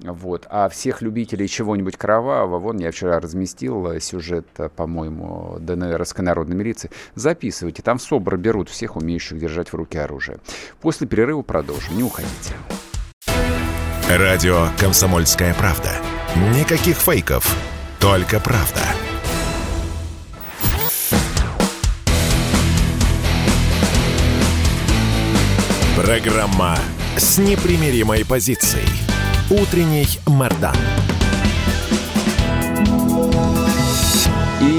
Вот. 0.00 0.46
А 0.50 0.68
всех 0.68 1.02
любителей 1.02 1.48
чего-нибудь 1.48 1.96
кровавого, 1.96 2.58
вон 2.58 2.78
я 2.78 2.90
вчера 2.92 3.18
разместил 3.20 3.90
э, 3.90 4.00
сюжет, 4.00 4.46
э, 4.58 4.68
по-моему, 4.68 5.56
ДНРовской 5.60 6.24
народной 6.24 6.56
милиции. 6.56 6.90
Записывайте, 7.14 7.82
там 7.82 7.98
СОБР 7.98 8.36
берут 8.36 8.68
всех 8.68 8.96
умеющих 8.96 9.38
держать 9.38 9.72
в 9.72 9.74
руке 9.74 10.00
оружие. 10.02 10.38
После 10.80 11.06
перерыва 11.06 11.42
продолжим, 11.42 11.96
не 11.96 12.02
уходите. 12.02 12.54
Радио 14.08 14.68
«Комсомольская 14.78 15.52
правда». 15.54 15.90
Никаких 16.54 16.96
фейков, 16.96 17.54
только 18.00 18.38
правда. 18.40 18.80
Программа 25.96 26.78
с 27.16 27.38
непримиримой 27.38 28.24
позицией. 28.24 29.07
Утренний 29.50 30.18
Мордан. 30.26 30.76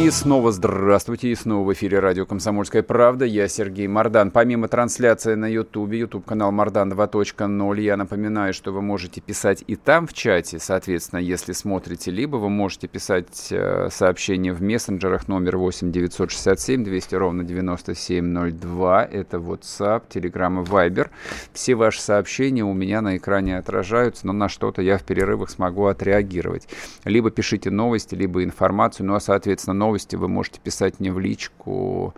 И 0.10 0.12
снова 0.12 0.52
здравствуйте, 0.52 1.30
и 1.30 1.36
снова 1.36 1.68
в 1.68 1.74
эфире 1.74 2.00
радио 2.00 2.26
«Комсомольская 2.26 2.82
правда». 2.82 3.26
Я 3.26 3.48
Сергей 3.48 3.86
Мордан. 3.86 4.32
Помимо 4.32 4.68
трансляции 4.68 5.36
на 5.36 5.46
Ютубе, 5.46 6.00
YouTube-канал 6.00 6.52
Мордан 6.52 6.92
2.0, 6.92 7.80
я 7.80 7.96
напоминаю, 7.96 8.56
что 8.56 8.72
вы 8.72 8.82
можете 8.82 9.22
писать 9.22 9.64
и 9.68 9.76
там 9.76 10.08
в 10.08 10.14
чате, 10.14 10.58
соответственно, 10.58 11.20
если 11.20 11.52
смотрите, 11.52 12.10
либо 12.10 12.38
вы 12.38 12.50
можете 12.50 12.88
писать 12.88 13.50
э, 13.52 13.90
сообщения 13.92 14.52
в 14.52 14.64
мессенджерах 14.64 15.28
номер 15.28 15.58
8 15.58 15.92
967 15.92 16.84
200 16.84 17.14
ровно 17.14 17.44
9702. 17.44 19.04
Это 19.04 19.38
WhatsApp, 19.38 20.06
Telegram 20.10 20.64
и 20.64 20.66
Viber. 20.66 21.10
Все 21.54 21.76
ваши 21.76 22.02
сообщения 22.02 22.64
у 22.64 22.74
меня 22.74 23.02
на 23.02 23.16
экране 23.16 23.60
отражаются, 23.60 24.26
но 24.26 24.34
на 24.34 24.50
что-то 24.50 24.82
я 24.82 24.98
в 24.98 25.04
перерывах 25.04 25.52
смогу 25.52 25.86
отреагировать. 25.86 26.68
Либо 27.06 27.30
пишите 27.30 27.70
новости, 27.70 28.16
либо 28.16 28.44
информацию, 28.44 29.06
ну 29.06 29.14
а, 29.14 29.20
соответственно, 29.20 29.60
соответственно, 29.60 29.74
новости 30.00 30.16
вы 30.16 30.28
можете 30.28 30.60
писать 30.60 31.00
мне 31.00 31.12
в 31.12 31.20
личку 31.20 32.14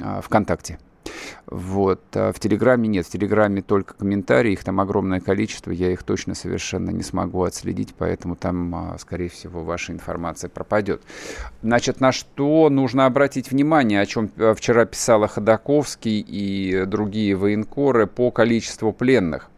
а, 0.00 0.20
ВКонтакте. 0.22 0.78
Вот. 1.46 2.00
А 2.14 2.32
в 2.32 2.38
Телеграме 2.38 2.88
нет. 2.88 3.06
В 3.06 3.10
Телеграме 3.10 3.62
только 3.62 3.94
комментарии, 3.94 4.52
их 4.52 4.64
там 4.64 4.80
огромное 4.80 5.20
количество, 5.20 5.70
я 5.70 5.92
их 5.92 6.02
точно 6.02 6.34
совершенно 6.34 6.90
не 6.90 7.02
смогу 7.02 7.42
отследить, 7.42 7.94
поэтому 7.98 8.36
там, 8.36 8.74
а, 8.74 8.98
скорее 8.98 9.28
всего, 9.28 9.62
ваша 9.64 9.92
информация 9.92 10.48
пропадет. 10.48 11.02
Значит, 11.62 12.00
на 12.00 12.12
что 12.12 12.70
нужно 12.70 13.06
обратить 13.06 13.50
внимание, 13.50 14.00
о 14.00 14.06
чем 14.06 14.30
вчера 14.54 14.84
писала 14.86 15.28
Ходаковский 15.28 16.24
и 16.26 16.84
другие 16.86 17.34
военкоры 17.34 18.06
по 18.06 18.30
количеству 18.30 18.92
пленных. 18.92 19.50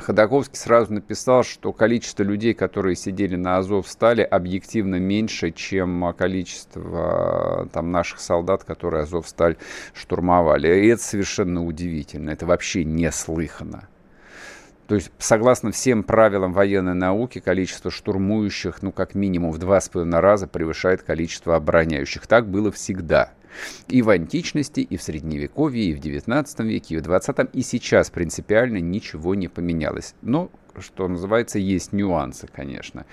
Ходаковский 0.00 0.56
сразу 0.56 0.92
написал, 0.92 1.42
что 1.42 1.72
количество 1.72 2.22
людей, 2.22 2.54
которые 2.54 2.96
сидели 2.96 3.36
на 3.36 3.58
Азов, 3.58 3.88
стали 3.88 4.22
объективно 4.22 4.96
меньше, 4.96 5.50
чем 5.50 6.14
количество 6.16 7.68
там, 7.72 7.90
наших 7.90 8.20
солдат, 8.20 8.64
которые 8.64 9.02
Азов 9.02 9.28
сталь 9.28 9.56
штурмовали. 9.94 10.68
И 10.68 10.88
это 10.88 11.02
совершенно 11.02 11.64
удивительно. 11.64 12.30
Это 12.30 12.46
вообще 12.46 12.84
неслыханно. 12.84 13.88
То 14.88 14.94
есть, 14.94 15.12
согласно 15.18 15.70
всем 15.70 16.02
правилам 16.02 16.54
военной 16.54 16.94
науки, 16.94 17.40
количество 17.40 17.90
штурмующих, 17.90 18.82
ну, 18.82 18.90
как 18.90 19.14
минимум 19.14 19.52
в 19.52 19.58
два 19.58 19.82
с 19.82 19.90
половиной 19.90 20.20
раза 20.20 20.46
превышает 20.46 21.02
количество 21.02 21.56
обороняющих. 21.56 22.26
Так 22.26 22.48
было 22.48 22.72
всегда. 22.72 23.32
И 23.88 24.02
в 24.02 24.10
античности, 24.10 24.80
и 24.80 24.96
в 24.96 25.02
Средневековье, 25.02 25.84
и 25.84 25.94
в 25.94 26.00
XIX 26.00 26.64
веке, 26.64 26.94
и 26.94 26.98
в 26.98 27.02
XX, 27.02 27.50
и 27.52 27.62
сейчас 27.62 28.10
принципиально 28.10 28.78
ничего 28.78 29.34
не 29.34 29.48
поменялось. 29.48 30.14
Но 30.22 30.50
что 30.80 31.08
называется, 31.08 31.58
есть 31.58 31.92
нюансы, 31.92 32.48
конечно. 32.52 33.06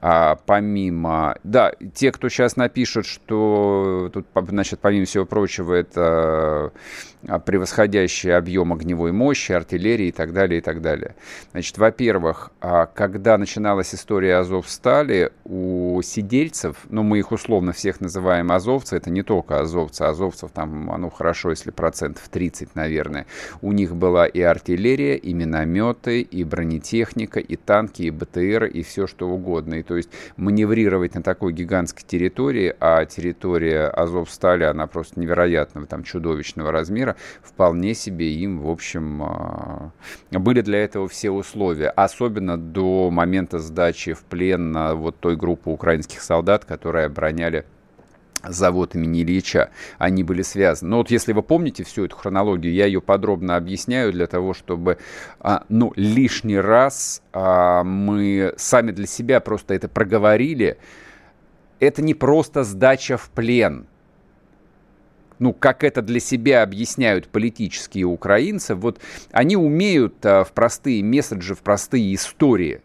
А 0.00 0.36
помимо... 0.46 1.36
Да, 1.42 1.72
те, 1.94 2.12
кто 2.12 2.28
сейчас 2.28 2.56
напишут, 2.56 3.06
что 3.06 4.10
тут, 4.12 4.26
значит, 4.48 4.80
помимо 4.80 5.06
всего 5.06 5.24
прочего, 5.24 5.74
это 5.74 6.72
а, 7.26 7.38
превосходящий 7.40 8.34
объем 8.34 8.72
огневой 8.72 9.10
мощи, 9.12 9.50
артиллерии 9.50 10.08
и 10.08 10.12
так 10.12 10.32
далее, 10.32 10.58
и 10.58 10.60
так 10.60 10.80
далее. 10.80 11.16
Значит, 11.50 11.76
во-первых, 11.78 12.52
а, 12.60 12.86
когда 12.86 13.36
начиналась 13.38 13.94
история 13.94 14.36
Азовстали, 14.36 15.32
у 15.44 16.00
сидельцев, 16.02 16.76
ну, 16.88 17.02
мы 17.02 17.18
их 17.18 17.32
условно 17.32 17.72
всех 17.72 18.00
называем 18.00 18.52
азовцы, 18.52 18.96
это 18.96 19.10
не 19.10 19.22
только 19.22 19.60
азовцы, 19.60 20.02
азовцев 20.02 20.52
там, 20.52 20.92
ну, 20.98 21.10
хорошо, 21.10 21.50
если 21.50 21.70
процентов 21.70 22.28
30, 22.28 22.76
наверное, 22.76 23.26
у 23.62 23.72
них 23.72 23.96
была 23.96 24.26
и 24.26 24.40
артиллерия, 24.40 25.16
и 25.16 25.32
минометы, 25.32 26.20
и 26.20 26.44
бронетехника, 26.44 27.07
и 27.16 27.56
танки, 27.56 28.02
и 28.02 28.10
БТР, 28.10 28.64
и 28.64 28.82
все 28.82 29.06
что 29.06 29.28
угодно. 29.28 29.74
И 29.74 29.82
то 29.82 29.96
есть 29.96 30.10
маневрировать 30.36 31.14
на 31.14 31.22
такой 31.22 31.52
гигантской 31.52 32.04
территории, 32.06 32.74
а 32.80 33.04
территория 33.04 33.88
Азовстали, 33.88 34.64
она 34.64 34.86
просто 34.86 35.20
невероятного, 35.20 35.86
там, 35.86 36.04
чудовищного 36.04 36.72
размера, 36.72 37.16
вполне 37.42 37.94
себе 37.94 38.32
им, 38.32 38.60
в 38.60 38.70
общем, 38.70 39.22
а, 39.22 39.92
были 40.30 40.60
для 40.60 40.84
этого 40.84 41.08
все 41.08 41.30
условия. 41.30 41.90
Особенно 41.90 42.56
до 42.56 43.10
момента 43.10 43.58
сдачи 43.58 44.12
в 44.12 44.22
плен 44.24 44.72
на 44.72 44.94
вот 44.94 45.18
той 45.18 45.36
группы 45.36 45.70
украинских 45.70 46.20
солдат, 46.20 46.64
которые 46.64 47.06
обороняли 47.06 47.64
завод 48.44 48.94
имени 48.94 49.22
Ильича, 49.22 49.70
они 49.98 50.22
были 50.22 50.42
связаны. 50.42 50.90
Но 50.90 50.96
вот 50.98 51.10
если 51.10 51.32
вы 51.32 51.42
помните 51.42 51.84
всю 51.84 52.04
эту 52.04 52.16
хронологию, 52.16 52.72
я 52.72 52.86
ее 52.86 53.00
подробно 53.00 53.56
объясняю 53.56 54.12
для 54.12 54.26
того, 54.26 54.54
чтобы, 54.54 54.98
а, 55.40 55.64
ну, 55.68 55.92
лишний 55.96 56.58
раз 56.58 57.22
а, 57.32 57.82
мы 57.84 58.54
сами 58.56 58.92
для 58.92 59.06
себя 59.06 59.40
просто 59.40 59.74
это 59.74 59.88
проговорили. 59.88 60.78
Это 61.80 62.02
не 62.02 62.14
просто 62.14 62.64
сдача 62.64 63.16
в 63.16 63.30
плен– 63.30 63.86
ну, 65.38 65.52
как 65.52 65.84
это 65.84 66.02
для 66.02 66.20
себя 66.20 66.62
объясняют 66.62 67.28
политические 67.28 68.04
украинцы, 68.04 68.74
вот 68.74 69.00
они 69.30 69.56
умеют 69.56 70.24
а, 70.24 70.44
в 70.44 70.52
простые 70.52 71.02
месседжи, 71.02 71.54
в 71.54 71.60
простые 71.60 72.14
истории, 72.14 72.82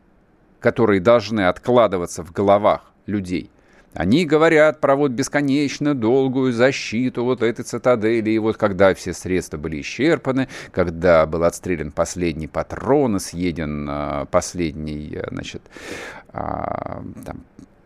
которые 0.60 1.00
должны 1.00 1.48
откладываться 1.48 2.24
в 2.24 2.32
головах 2.32 2.92
людей. 3.06 3.50
Они 3.94 4.26
говорят 4.26 4.80
про 4.80 4.96
вот 4.96 5.12
бесконечно 5.12 5.94
долгую 5.94 6.52
защиту 6.52 7.24
вот 7.24 7.44
этой 7.44 7.64
цитадели, 7.64 8.32
и 8.32 8.40
вот 8.40 8.58
когда 8.58 8.94
все 8.94 9.14
средства 9.14 9.58
были 9.58 9.82
исчерпаны, 9.82 10.48
когда 10.72 11.26
был 11.26 11.44
отстрелян 11.44 11.92
последний 11.92 12.48
патрон, 12.48 13.20
съеден 13.20 13.88
а, 13.90 14.26
последний, 14.26 15.20
значит, 15.30 15.62
а, 16.30 17.04
там, 17.26 17.44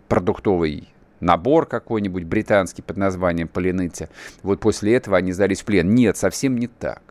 продуктовый 0.07 0.87
набор 1.19 1.65
какой-нибудь 1.65 2.23
британский 2.23 2.81
под 2.81 2.97
названием 2.97 3.47
Полиныти. 3.47 4.09
Вот 4.43 4.59
после 4.59 4.95
этого 4.95 5.17
они 5.17 5.31
сдались 5.33 5.61
в 5.61 5.65
плен. 5.65 5.93
Нет, 5.93 6.17
совсем 6.17 6.57
не 6.57 6.67
так. 6.67 7.01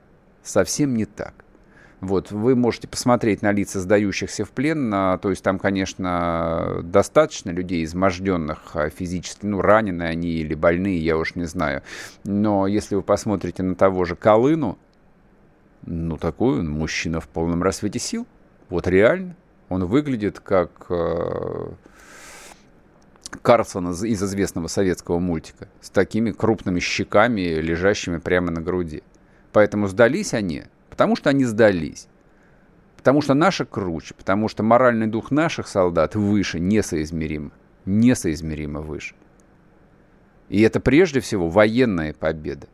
Совсем 0.42 0.94
не 0.94 1.04
так. 1.06 1.34
Вот, 2.00 2.30
вы 2.30 2.54
можете 2.54 2.88
посмотреть 2.88 3.40
на 3.40 3.52
лица 3.52 3.80
сдающихся 3.80 4.44
в 4.44 4.50
плен, 4.50 4.90
на, 4.90 5.16
то 5.16 5.30
есть 5.30 5.42
там, 5.42 5.58
конечно, 5.58 6.80
достаточно 6.82 7.50
людей 7.50 7.84
изможденных 7.84 8.76
а, 8.76 8.90
физически, 8.90 9.46
ну, 9.46 9.62
раненые 9.62 10.10
они 10.10 10.28
или 10.28 10.54
больные, 10.54 10.98
я 10.98 11.16
уж 11.16 11.36
не 11.36 11.44
знаю. 11.44 11.82
Но 12.24 12.66
если 12.66 12.96
вы 12.96 13.02
посмотрите 13.02 13.62
на 13.62 13.74
того 13.74 14.04
же 14.04 14.14
Колыну, 14.14 14.78
ну, 15.86 16.18
такой 16.18 16.58
он 16.58 16.68
мужчина 16.68 17.20
в 17.20 17.28
полном 17.28 17.62
рассвете 17.62 17.98
сил. 17.98 18.26
Вот 18.68 18.86
реально. 18.86 19.36
Он 19.68 19.84
выглядит 19.84 20.38
как 20.40 20.86
э, 20.90 21.70
Карлсона 23.42 23.90
из 23.90 24.22
известного 24.22 24.66
советского 24.66 25.18
мультика 25.18 25.68
с 25.80 25.90
такими 25.90 26.30
крупными 26.30 26.80
щеками, 26.80 27.40
лежащими 27.60 28.18
прямо 28.18 28.50
на 28.50 28.60
груди. 28.60 29.02
Поэтому 29.52 29.88
сдались 29.88 30.34
они, 30.34 30.64
потому 30.96 31.14
что 31.14 31.28
они 31.28 31.44
сдались. 31.44 32.08
Потому 32.96 33.20
что 33.20 33.34
наша 33.34 33.66
круче, 33.66 34.14
потому 34.14 34.48
что 34.48 34.62
моральный 34.62 35.06
дух 35.06 35.30
наших 35.30 35.68
солдат 35.68 36.14
выше, 36.14 36.58
несоизмеримо. 36.58 37.50
Несоизмеримо 37.84 38.80
выше. 38.80 39.14
И 40.48 40.62
это 40.62 40.80
прежде 40.80 41.20
всего 41.20 41.50
военная 41.50 42.14
победа. 42.14 42.66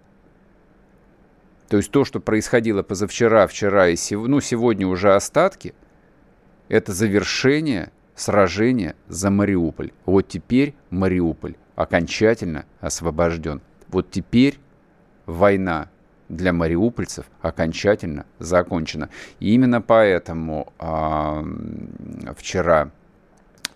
То 1.68 1.78
есть 1.78 1.90
то, 1.90 2.04
что 2.04 2.20
происходило 2.20 2.84
позавчера, 2.84 3.48
вчера 3.48 3.88
и 3.88 3.96
сев... 3.96 4.20
ну, 4.28 4.40
сегодня 4.40 4.86
уже 4.86 5.14
остатки, 5.14 5.74
это 6.68 6.92
завершение– 6.92 7.90
сражение 8.14 8.94
за 9.08 9.30
Мариуполь. 9.30 9.90
Вот 10.06 10.28
теперь 10.28 10.76
Мариуполь 10.90 11.56
окончательно 11.74 12.66
освобожден. 12.80 13.60
Вот 13.88 14.12
теперь 14.12 14.60
война 15.26 15.88
для 16.32 16.52
мариупольцев 16.52 17.26
окончательно 17.42 18.24
закончена. 18.38 19.10
И 19.38 19.54
именно 19.54 19.82
поэтому 19.82 20.72
а, 20.78 21.44
вчера 22.36 22.90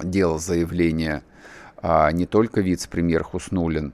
делал 0.00 0.38
заявление 0.38 1.22
а, 1.76 2.10
не 2.10 2.24
только 2.26 2.62
вице-премьер 2.62 3.22
Хуснулин, 3.22 3.92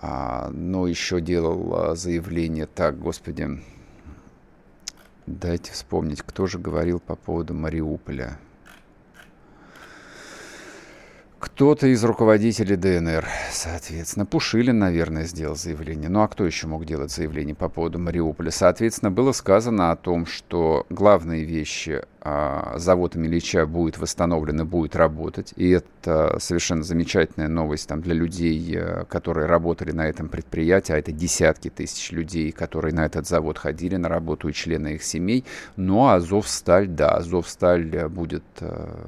а, 0.00 0.50
но 0.52 0.88
еще 0.88 1.20
делал 1.20 1.74
а, 1.74 1.94
заявление, 1.94 2.66
так, 2.66 2.98
господи, 2.98 3.62
дайте 5.26 5.72
вспомнить, 5.72 6.22
кто 6.22 6.46
же 6.46 6.58
говорил 6.58 6.98
по 6.98 7.14
поводу 7.14 7.54
Мариуполя. 7.54 8.38
Кто-то 11.40 11.86
из 11.86 12.04
руководителей 12.04 12.76
ДНР, 12.76 13.26
соответственно. 13.50 14.26
Пушилин, 14.26 14.78
наверное, 14.78 15.24
сделал 15.24 15.56
заявление. 15.56 16.10
Ну 16.10 16.20
а 16.20 16.28
кто 16.28 16.44
еще 16.44 16.66
мог 16.66 16.84
делать 16.84 17.10
заявление 17.10 17.54
по 17.54 17.70
поводу 17.70 17.98
Мариуполя? 17.98 18.50
Соответственно, 18.50 19.10
было 19.10 19.32
сказано 19.32 19.90
о 19.90 19.96
том, 19.96 20.26
что 20.26 20.84
главные 20.90 21.44
вещи 21.44 22.02
а, 22.20 22.74
завод 22.76 23.16
Ильича 23.16 23.64
будет 23.64 23.96
восстановлен 23.96 24.60
и 24.60 24.64
будет 24.64 24.94
работать. 24.94 25.54
И 25.56 25.70
это 25.70 26.36
совершенно 26.38 26.82
замечательная 26.82 27.48
новость 27.48 27.88
там, 27.88 28.02
для 28.02 28.12
людей, 28.12 28.76
э, 28.76 29.06
которые 29.06 29.46
работали 29.46 29.92
на 29.92 30.06
этом 30.06 30.28
предприятии, 30.28 30.92
а 30.92 30.98
это 30.98 31.10
десятки 31.10 31.70
тысяч 31.70 32.12
людей, 32.12 32.52
которые 32.52 32.94
на 32.94 33.06
этот 33.06 33.26
завод 33.26 33.56
ходили 33.56 33.96
на 33.96 34.10
работу 34.10 34.50
и 34.50 34.52
члены 34.52 34.96
их 34.96 35.02
семей. 35.02 35.46
Ну 35.76 36.04
а 36.04 36.16
Азовсталь, 36.16 36.86
да, 36.86 37.12
Азовсталь 37.12 38.08
будет 38.08 38.44
э, 38.60 39.06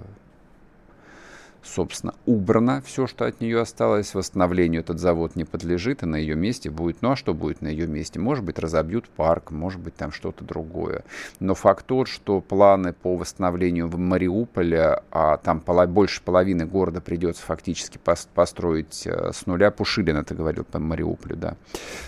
собственно, 1.62 2.14
убрано 2.26 2.82
все, 2.82 3.06
что 3.06 3.26
от 3.26 3.40
нее 3.40 3.60
осталось. 3.60 4.14
Восстановлению 4.14 4.80
этот 4.80 4.98
завод 4.98 5.36
не 5.36 5.44
подлежит, 5.44 6.02
и 6.02 6.06
на 6.06 6.16
ее 6.16 6.34
месте 6.34 6.70
будет... 6.70 7.02
Ну, 7.02 7.12
а 7.12 7.16
что 7.16 7.34
будет 7.34 7.62
на 7.62 7.68
ее 7.68 7.86
месте? 7.86 8.18
Может 8.18 8.44
быть, 8.44 8.58
разобьют 8.58 9.08
парк, 9.08 9.50
может 9.50 9.80
быть, 9.80 9.94
там 9.94 10.12
что-то 10.12 10.44
другое. 10.44 11.04
Но 11.40 11.54
факт 11.54 11.86
тот, 11.86 12.08
что 12.08 12.40
планы 12.40 12.92
по 12.92 13.16
восстановлению 13.16 13.88
в 13.88 13.98
Мариуполе, 13.98 15.02
а 15.10 15.36
там 15.38 15.60
пола, 15.60 15.86
больше 15.86 16.22
половины 16.22 16.66
города 16.66 17.00
придется 17.00 17.42
фактически 17.42 17.98
построить 18.34 19.06
э, 19.06 19.32
с 19.32 19.46
нуля. 19.46 19.70
Пушилин 19.70 20.16
это 20.16 20.34
говорил 20.34 20.64
по 20.64 20.78
Мариуполю, 20.78 21.36
да. 21.36 21.56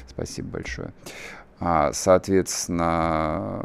Спасибо 0.09 0.49
большое. 0.49 0.93
А, 1.61 1.93
соответственно, 1.93 3.65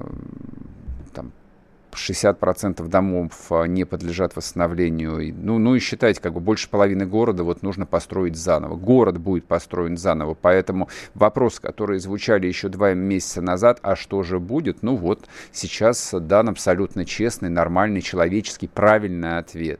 60% 2.07 2.87
домов 2.87 3.31
а, 3.51 3.65
не 3.65 3.85
подлежат 3.85 4.35
восстановлению. 4.35 5.33
Ну, 5.35 5.57
ну 5.57 5.75
и 5.75 5.79
считайте, 5.79 6.21
как 6.21 6.33
бы 6.33 6.39
больше 6.39 6.69
половины 6.69 7.05
города 7.05 7.43
вот 7.43 7.61
нужно 7.63 7.85
построить 7.85 8.35
заново. 8.35 8.75
Город 8.75 9.17
будет 9.19 9.45
построен 9.45 9.97
заново. 9.97 10.35
Поэтому 10.39 10.89
вопросы, 11.13 11.61
которые 11.61 11.99
звучали 11.99 12.47
еще 12.47 12.69
два 12.69 12.93
месяца 12.93 13.41
назад, 13.41 13.79
а 13.81 13.95
что 13.95 14.23
же 14.23 14.39
будет? 14.39 14.83
Ну 14.83 14.95
вот, 14.95 15.27
сейчас 15.51 16.13
дан 16.13 16.49
абсолютно 16.49 17.05
честный, 17.05 17.49
нормальный, 17.49 18.01
человеческий, 18.01 18.67
правильный 18.67 19.37
ответ. 19.37 19.79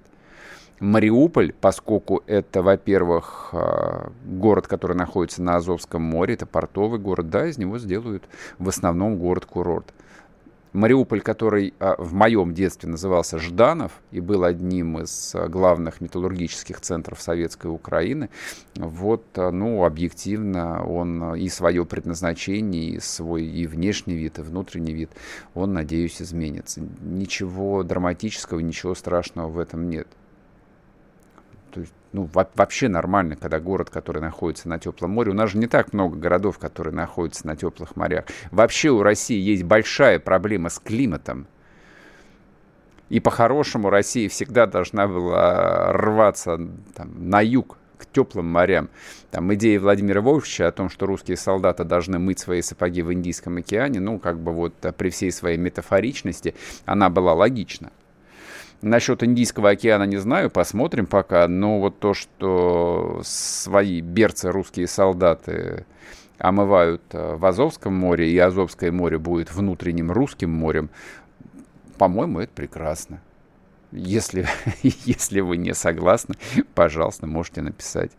Мариуполь, 0.80 1.54
поскольку 1.60 2.24
это, 2.26 2.62
во-первых, 2.62 3.50
а, 3.52 4.12
город, 4.26 4.68
который 4.68 4.96
находится 4.96 5.42
на 5.42 5.58
Азовском 5.58 6.02
море, 6.02 6.36
это 6.36 6.46
портовый 6.46 7.00
город, 7.00 7.30
да, 7.30 7.48
из 7.48 7.58
него 7.58 7.78
сделают 7.80 8.24
в 8.58 8.70
основном 8.70 9.18
город-курорт. 9.18 9.94
Мариуполь, 10.74 11.22
который 11.22 11.74
а, 11.80 11.96
в 11.98 12.14
моем 12.14 12.54
детстве 12.54 12.90
назывался 12.90 13.40
Жданов 13.40 13.92
и 14.12 14.20
был 14.20 14.44
одним 14.44 15.00
из 15.00 15.34
а, 15.34 15.48
главных 15.48 16.00
металлургических 16.00 16.80
центров 16.80 17.22
советской 17.22 17.68
Украины, 17.68 18.30
вот, 18.76 19.26
а, 19.36 19.52
ну, 19.52 19.84
объективно 19.84 20.86
он 20.86 21.36
и 21.36 21.50
свое 21.50 21.86
предназначение, 21.86 22.92
и 22.92 23.00
свой 23.00 23.46
и 23.46 23.66
внешний 23.66 24.16
вид, 24.16 24.38
и 24.38 24.44
внутренний 24.44 24.94
вид, 24.94 25.10
он, 25.56 25.74
надеюсь, 25.74 26.22
изменится. 26.22 26.82
Ничего 27.02 27.82
драматического, 27.82 28.60
ничего 28.60 28.94
страшного 28.94 29.48
в 29.48 29.58
этом 29.58 29.90
нет. 29.90 30.08
Ну, 32.12 32.28
вообще 32.34 32.88
нормально, 32.88 33.36
когда 33.36 33.60
город, 33.60 33.92
который 33.92 34.22
находится 34.22 34.68
на 34.68 34.80
теплом 34.80 35.12
море. 35.12 35.32
У 35.32 35.36
нас 35.36 35.52
же 35.52 35.58
не 35.60 35.68
так 35.68 35.94
много 35.94 36.18
городов, 36.18 36.58
которые 36.58 36.94
находятся 36.94 37.46
на 37.46 37.56
теплых 37.56 37.96
морях. 37.96 38.26
Вообще 38.50 38.90
у 38.90 39.04
России 39.04 39.40
есть 39.40 39.64
большая 39.64 40.20
проблема 40.20 40.70
с 40.70 40.80
климатом. 40.80 41.46
И 43.10 43.20
по-хорошему 43.20 43.90
Россия 43.90 44.28
всегда 44.30 44.66
должна 44.66 45.08
была 45.08 45.94
рваться 45.94 46.60
там, 46.96 47.30
на 47.30 47.42
юг, 47.42 47.78
к 47.98 48.06
теплым 48.06 48.48
морям. 48.48 48.90
Там 49.30 49.54
идея 49.54 49.80
Владимира 49.80 50.22
Вольфовича 50.22 50.68
о 50.68 50.72
том, 50.72 50.90
что 50.90 51.06
русские 51.06 51.38
солдаты 51.38 51.84
должны 51.84 52.18
мыть 52.18 52.40
свои 52.40 52.62
сапоги 52.62 53.02
в 53.02 53.14
Индийском 53.14 53.58
океане, 53.58 54.00
ну, 54.00 54.20
как 54.20 54.40
бы 54.40 54.52
вот 54.52 54.74
при 54.98 55.10
всей 55.10 55.32
своей 55.32 55.58
метафоричности, 55.58 56.56
она 56.86 57.10
была 57.10 57.34
логична. 57.34 57.92
Насчет 58.82 59.24
Индийского 59.24 59.72
океана 59.72 60.04
не 60.04 60.18
знаю, 60.18 60.50
посмотрим 60.50 61.06
пока. 61.06 61.48
Но 61.48 61.80
вот 61.80 62.00
то, 62.00 62.14
что 62.14 63.22
свои 63.24 64.00
берцы 64.00 64.52
русские 64.52 64.88
солдаты 64.88 65.86
омывают 66.38 67.02
э, 67.12 67.36
в 67.36 67.46
Азовском 67.46 67.94
море, 67.94 68.32
и 68.32 68.38
Азовское 68.38 68.92
море 68.92 69.18
будет 69.18 69.54
внутренним 69.54 70.12
русским 70.12 70.50
морем, 70.50 70.90
по-моему, 71.98 72.40
это 72.40 72.54
прекрасно. 72.54 73.22
Если, 73.92 74.48
если 74.82 75.42
вы 75.42 75.58
не 75.58 75.74
согласны, 75.74 76.36
пожалуйста, 76.74 77.28
можете 77.28 77.62
написать. 77.62 78.12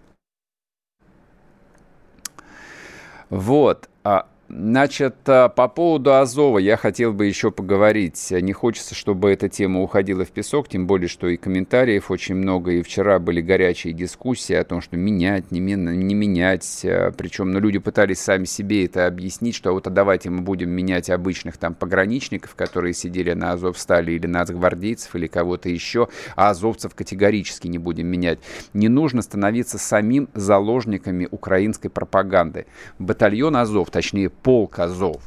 Вот. 3.30 3.88
А 4.04 4.28
Значит, 4.52 5.16
э, 5.26 5.48
по 5.48 5.68
поводу 5.68 6.12
Азова 6.16 6.58
я 6.58 6.76
хотел 6.76 7.12
бы 7.12 7.26
еще 7.26 7.52
поговорить. 7.52 8.32
Не 8.32 8.52
хочется, 8.52 8.96
чтобы 8.96 9.30
эта 9.30 9.48
тема 9.48 9.80
уходила 9.80 10.24
в 10.24 10.30
песок, 10.30 10.68
тем 10.68 10.88
более, 10.88 11.06
что 11.06 11.28
и 11.28 11.36
комментариев 11.36 12.10
очень 12.10 12.34
много, 12.34 12.72
и 12.72 12.82
вчера 12.82 13.20
были 13.20 13.40
горячие 13.40 13.92
дискуссии 13.92 14.54
о 14.54 14.64
том, 14.64 14.80
что 14.80 14.96
менять, 14.96 15.52
не, 15.52 15.60
не 15.60 16.14
менять. 16.14 16.80
Э, 16.82 17.12
Причем, 17.16 17.52
ну, 17.52 17.60
люди 17.60 17.78
пытались 17.78 18.18
сами 18.18 18.44
себе 18.44 18.86
это 18.86 19.06
объяснить, 19.06 19.54
что 19.54 19.72
вот 19.72 19.86
а 19.86 19.90
давайте 19.90 20.30
мы 20.30 20.40
будем 20.42 20.70
менять 20.70 21.10
обычных 21.10 21.56
там 21.56 21.74
пограничников, 21.74 22.56
которые 22.56 22.92
сидели 22.92 23.32
на 23.34 23.52
Азовстале, 23.52 24.16
или 24.16 24.26
нацгвардейцев, 24.26 25.14
или 25.14 25.28
кого-то 25.28 25.68
еще, 25.68 26.08
а 26.34 26.50
азовцев 26.50 26.96
категорически 26.96 27.68
не 27.68 27.78
будем 27.78 28.08
менять. 28.08 28.40
Не 28.74 28.88
нужно 28.88 29.22
становиться 29.22 29.78
самим 29.78 30.28
заложниками 30.34 31.28
украинской 31.30 31.88
пропаганды. 31.88 32.66
Батальон 32.98 33.56
Азов, 33.56 33.90
точнее, 33.90 34.28
полк 34.42 34.78
Азов. 34.78 35.22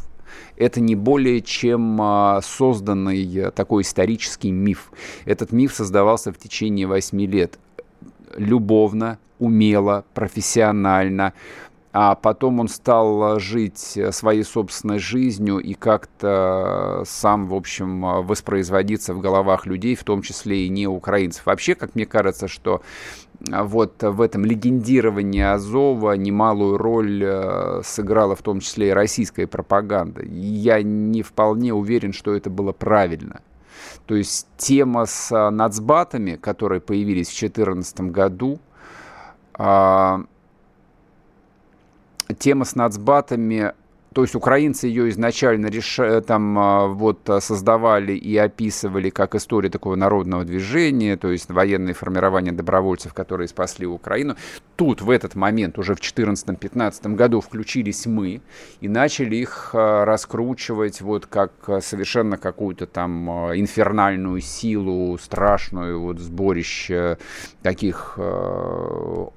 Это 0.56 0.80
не 0.80 0.96
более 0.96 1.42
чем 1.42 2.00
а, 2.02 2.42
созданный 2.44 3.38
э, 3.38 3.52
такой 3.52 3.84
исторический 3.84 4.52
миф. 4.52 4.92
Этот 5.26 5.52
миф 5.52 5.74
создавался 5.74 6.32
в 6.32 6.38
течение 6.38 6.88
восьми 6.88 7.28
лет 7.28 7.60
любовно, 8.36 9.20
умело, 9.40 10.06
профессионально, 10.14 11.34
а 11.92 12.16
потом 12.16 12.60
он 12.60 12.68
стал 12.68 13.40
жить 13.40 14.00
своей 14.12 14.44
собственной 14.44 14.98
жизнью 14.98 15.60
и 15.60 15.76
как-то 15.76 17.04
сам, 17.06 17.48
в 17.48 17.54
общем, 17.54 18.02
воспроизводиться 18.26 19.14
в 19.14 19.22
головах 19.22 19.68
людей, 19.68 19.96
в 19.96 20.04
том 20.04 20.24
числе 20.24 20.66
и 20.66 20.70
не 20.70 20.88
украинцев. 20.88 21.46
Вообще, 21.46 21.76
как 21.76 21.94
мне 21.94 22.08
кажется, 22.08 22.48
что 22.48 22.82
вот 23.40 24.02
в 24.02 24.22
этом 24.22 24.46
легендировании 24.46 25.42
Азова 25.42 26.14
немалую 26.14 26.78
роль 26.78 27.24
э, 27.24 27.82
сыграла 27.84 28.36
в 28.36 28.42
том 28.42 28.60
числе 28.60 28.90
и 28.90 28.92
российская 28.92 29.48
пропаганда. 29.48 30.24
Я 30.24 30.82
не 30.82 31.22
вполне 31.24 31.74
уверен, 31.74 32.14
что 32.14 32.34
это 32.34 32.50
было 32.50 32.72
правильно. 32.72 33.42
То 34.06 34.16
есть 34.16 34.48
тема 34.58 35.06
с 35.06 35.32
э, 35.32 35.50
нацбатами, 35.50 36.36
которые 36.36 36.80
появились 36.80 37.28
в 37.28 37.40
2014 37.40 38.02
году, 38.12 38.60
а, 39.56 40.22
тема 42.40 42.66
с 42.66 42.76
нацбатами 42.76 43.74
то 44.14 44.22
есть 44.22 44.36
украинцы 44.36 44.88
ее 44.88 45.10
изначально 45.10 45.68
реш... 45.68 46.00
Э, 46.00 46.22
там 46.22 46.58
а, 46.58 46.88
вот 46.88 47.30
а, 47.30 47.42
создавали 47.42 48.14
и 48.14 48.38
описывали 48.38 49.10
как 49.10 49.36
историю 49.36 49.72
такого 49.72 49.96
народного 49.96 50.46
движения, 50.46 51.18
то 51.18 51.32
есть 51.32 51.50
военные 51.50 51.94
формирования 51.94 52.52
добровольцев, 52.52 53.14
которые 53.14 53.48
спасли 53.48 53.86
Украину. 53.88 54.36
Тут 54.76 55.02
в 55.02 55.10
этот 55.10 55.36
момент, 55.36 55.80
уже 55.80 55.96
в 55.96 56.00
2014-2015 56.00 57.16
году 57.16 57.42
включились 57.42 58.06
мы 58.06 58.42
и 58.82 58.88
начали 58.88 59.36
их 59.36 59.72
а, 59.74 60.06
раскручивать 60.06 61.02
вот 61.02 61.26
как 61.26 61.52
совершенно 61.82 62.38
какую-то 62.38 62.86
там 62.86 63.30
инфернальную 63.58 64.42
силу, 64.42 65.18
страшную 65.18 66.00
вот 66.00 66.20
сборище 66.20 67.18
таких 67.64 68.20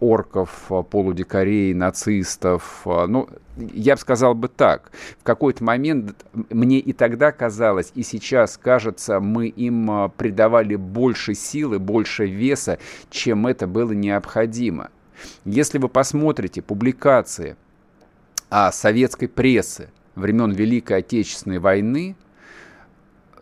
орков, 0.00 0.70
полудикарей, 0.90 1.72
нацистов. 1.72 2.82
Ну, 2.84 3.28
я 3.56 3.94
бы 3.94 4.00
сказал 4.00 4.34
бы 4.34 4.48
так, 4.48 4.90
в 5.18 5.22
какой-то 5.22 5.64
момент 5.64 6.26
мне 6.50 6.78
и 6.78 6.92
тогда 6.92 7.32
казалось, 7.32 7.92
и 7.94 8.02
сейчас 8.02 8.56
кажется, 8.56 9.20
мы 9.20 9.48
им 9.48 9.90
а, 9.90 10.08
придавали 10.08 10.76
больше 10.76 11.34
силы, 11.34 11.78
больше 11.78 12.26
веса, 12.26 12.78
чем 13.10 13.46
это 13.46 13.66
было 13.66 13.92
необходимо. 13.92 14.90
Если 15.44 15.78
вы 15.78 15.88
посмотрите 15.88 16.62
публикации 16.62 17.56
о 18.48 18.70
советской 18.72 19.28
прессы 19.28 19.88
времен 20.14 20.52
Великой 20.52 20.98
Отечественной 20.98 21.58
войны, 21.58 22.16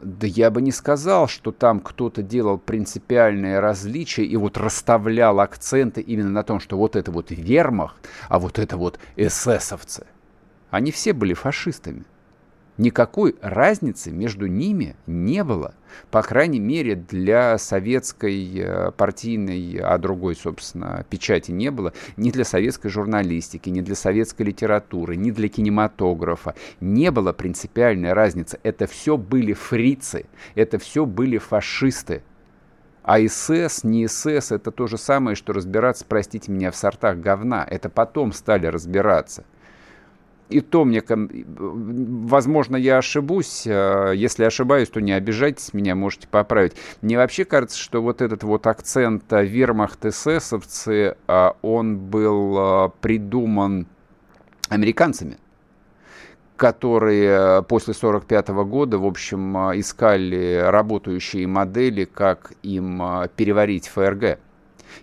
да 0.05 0.27
я 0.27 0.51
бы 0.51 0.63
не 0.63 0.71
сказал, 0.71 1.27
что 1.29 1.51
там 1.51 1.81
кто-то 1.81 2.23
делал 2.23 2.59
принципиальное 2.59 3.61
различие 3.61 4.27
и 4.27 4.37
вот 4.37 4.57
расставлял 4.59 5.41
акценты 5.41 6.01
именно 6.01 6.31
на 6.31 6.43
том, 6.43 6.61
что 6.61 6.77
вот 6.77 6.95
это 6.95 7.11
вот 7.11 7.31
вермахт, 7.31 8.09
а 8.29 8.39
вот 8.39 8.59
это 8.59 8.77
вот 8.77 8.99
эсэсовцы. 9.17 10.07
Они 10.71 10.91
все 10.91 11.13
были 11.13 11.35
фашистами. 11.35 12.05
Никакой 12.77 13.37
разницы 13.41 14.11
между 14.11 14.47
ними 14.47 14.97
не 15.07 15.45
было. 15.45 15.75
По 16.11 16.23
крайней 16.23 16.59
мере, 16.59 16.97
для 16.97 17.57
советской 17.57 18.59
э, 18.59 18.91
партийной, 18.91 19.79
а 19.81 19.97
другой, 19.97 20.35
собственно, 20.35 21.07
печати 21.09 21.53
не 21.53 21.71
было, 21.71 21.93
ни 22.17 22.33
для 22.33 22.45
советской 22.45 22.89
журналистики, 22.89 23.71
ни 23.71 23.81
для 23.81 23.95
советской 23.95 24.43
литературы, 24.43 25.15
ни 25.15 25.31
для 25.31 25.49
кинематографа. 25.49 26.57
Не 26.81 27.13
было 27.13 27.33
принципиальной 27.33 28.13
разницы. 28.13 28.59
Это 28.65 28.89
все 28.89 29.17
были 29.17 29.53
фрицы, 29.53 30.27
это 30.57 30.79
все 30.79 31.07
были 31.07 31.39
фашисты. 31.39 32.25
А 33.05 33.21
СС, 33.21 33.85
не 33.85 34.09
СС, 34.09 34.51
это 34.51 34.73
то 34.73 34.89
же 34.89 34.99
самое, 34.99 35.37
что 35.37 35.53
разбираться, 35.53 36.05
простите 36.09 36.51
меня, 36.51 36.73
в 36.73 36.77
сортах 36.77 37.19
говна. 37.19 37.65
Это 37.71 37.89
потом 37.89 38.33
стали 38.33 38.67
разбираться 38.67 39.45
и 40.49 40.61
то 40.61 40.85
мне, 40.85 41.03
возможно, 41.09 42.77
я 42.77 42.99
ошибусь. 42.99 43.65
А, 43.67 44.13
если 44.13 44.45
ошибаюсь, 44.45 44.89
то 44.89 45.01
не 45.01 45.13
обижайтесь 45.13 45.73
меня, 45.73 45.95
можете 45.95 46.29
поправить. 46.29 46.75
Мне 47.03 47.17
вообще 47.17 47.45
кажется, 47.45 47.79
что 47.79 48.03
вот 48.03 48.23
этот 48.23 48.43
вот 48.43 48.67
акцент 48.67 49.25
вермахт 49.31 50.05
эсэсовцы, 50.05 51.17
а, 51.27 51.57
он 51.63 51.99
был 51.99 52.93
придуман 53.01 53.87
американцами 54.69 55.39
которые 56.57 57.65
после 57.65 57.95
1945 57.95 58.49
года, 58.65 58.99
в 58.99 59.05
общем, 59.05 59.57
искали 59.77 60.63
работающие 60.65 61.49
модели, 61.49 62.05
как 62.05 62.53
им 62.63 63.03
переварить 63.37 63.89
ФРГ 63.89 64.39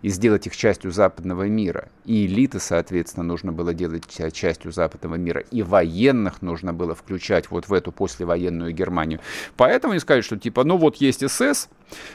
и 0.01 0.09
сделать 0.09 0.47
их 0.47 0.55
частью 0.55 0.91
западного 0.91 1.47
мира. 1.47 1.89
И 2.05 2.25
элиты, 2.25 2.59
соответственно, 2.59 3.23
нужно 3.23 3.51
было 3.51 3.73
делать 3.73 4.03
частью 4.33 4.71
западного 4.71 5.15
мира. 5.15 5.43
И 5.51 5.63
военных 5.63 6.41
нужно 6.41 6.73
было 6.73 6.95
включать 6.95 7.49
вот 7.51 7.67
в 7.67 7.73
эту 7.73 7.91
послевоенную 7.91 8.73
Германию. 8.73 9.19
Поэтому 9.57 9.91
они 9.91 9.99
сказали, 9.99 10.21
что 10.21 10.37
типа, 10.37 10.63
ну 10.63 10.77
вот 10.77 10.97
есть 10.97 11.27
СС, 11.29 11.69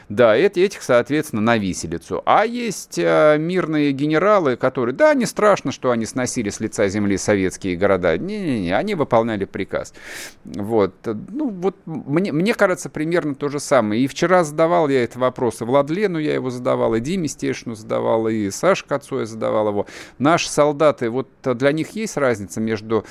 да, 0.09 0.35
эти, 0.35 0.59
этих, 0.59 0.81
соответственно, 0.81 1.41
на 1.41 1.57
виселицу. 1.57 2.21
А 2.25 2.45
есть 2.45 2.97
э, 2.97 3.37
мирные 3.39 3.91
генералы, 3.91 4.55
которые, 4.55 4.95
да, 4.95 5.13
не 5.13 5.25
страшно, 5.25 5.71
что 5.71 5.91
они 5.91 6.05
сносили 6.05 6.49
с 6.49 6.59
лица 6.59 6.87
земли 6.87 7.17
советские 7.17 7.75
города. 7.75 8.17
Не-не-не, 8.17 8.75
они 8.75 8.95
выполняли 8.95 9.45
приказ. 9.45 9.93
Вот. 10.45 10.93
Ну, 11.05 11.49
вот 11.49 11.75
мне, 11.85 12.31
мне 12.31 12.53
кажется, 12.53 12.89
примерно 12.89 13.35
то 13.35 13.49
же 13.49 13.59
самое. 13.59 14.01
И 14.01 14.07
вчера 14.07 14.43
задавал 14.43 14.89
я 14.89 15.03
этот 15.03 15.17
вопрос, 15.17 15.61
и 15.61 15.65
Владлену 15.65 16.19
я 16.19 16.33
его 16.33 16.49
задавал, 16.49 16.95
и 16.95 16.99
Диме 16.99 17.27
Стешину 17.27 17.75
задавал, 17.75 18.27
и 18.27 18.49
Саше 18.49 18.85
Кацу 18.85 19.19
я 19.19 19.25
задавал 19.25 19.69
его. 19.69 19.87
Наши 20.17 20.49
солдаты, 20.49 21.09
вот 21.09 21.29
для 21.43 21.71
них 21.71 21.91
есть 21.91 22.17
разница 22.17 22.59
между 22.61 23.05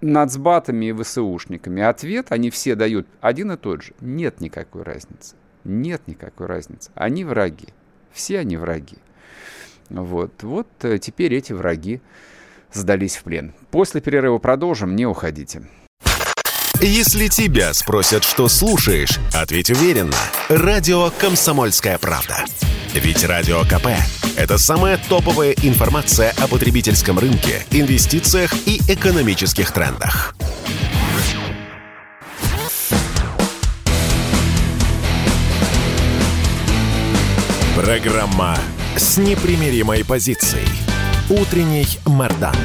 нацбатами 0.00 0.86
и 0.86 0.92
ВСУшниками? 0.92 1.82
Ответ 1.82 2.26
они 2.30 2.50
все 2.50 2.74
дают 2.74 3.06
один 3.20 3.52
и 3.52 3.56
тот 3.56 3.82
же. 3.82 3.92
Нет 4.00 4.40
никакой 4.40 4.82
разницы. 4.82 5.36
Нет 5.66 6.02
никакой 6.06 6.46
разницы. 6.46 6.90
Они 6.94 7.24
враги. 7.24 7.68
Все 8.12 8.38
они 8.38 8.56
враги. 8.56 8.96
Вот, 9.90 10.42
вот 10.42 10.68
э, 10.82 10.98
теперь 10.98 11.34
эти 11.34 11.52
враги 11.52 12.00
сдались 12.72 13.16
в 13.16 13.24
плен. 13.24 13.52
После 13.70 14.00
перерыва 14.00 14.38
продолжим, 14.38 14.94
не 14.96 15.06
уходите. 15.06 15.62
Если 16.80 17.28
тебя 17.28 17.72
спросят, 17.74 18.22
что 18.22 18.48
слушаешь, 18.48 19.18
ответь 19.34 19.70
уверенно. 19.70 20.16
Радио 20.48 21.10
«Комсомольская 21.18 21.98
правда». 21.98 22.44
Ведь 22.94 23.24
Радио 23.24 23.62
КП– 23.62 23.88
это 24.36 24.58
самая 24.58 24.98
топовая 25.08 25.52
информация 25.62 26.32
о 26.38 26.48
потребительском 26.48 27.18
рынке, 27.18 27.64
инвестициях 27.70 28.54
и 28.66 28.80
экономических 28.88 29.72
трендах. 29.72 30.34
Программа 37.86 38.56
с 38.96 39.16
непримиримой 39.16 40.04
позицией. 40.04 40.66
Утренний 41.30 41.86
Мордан. 42.04 42.56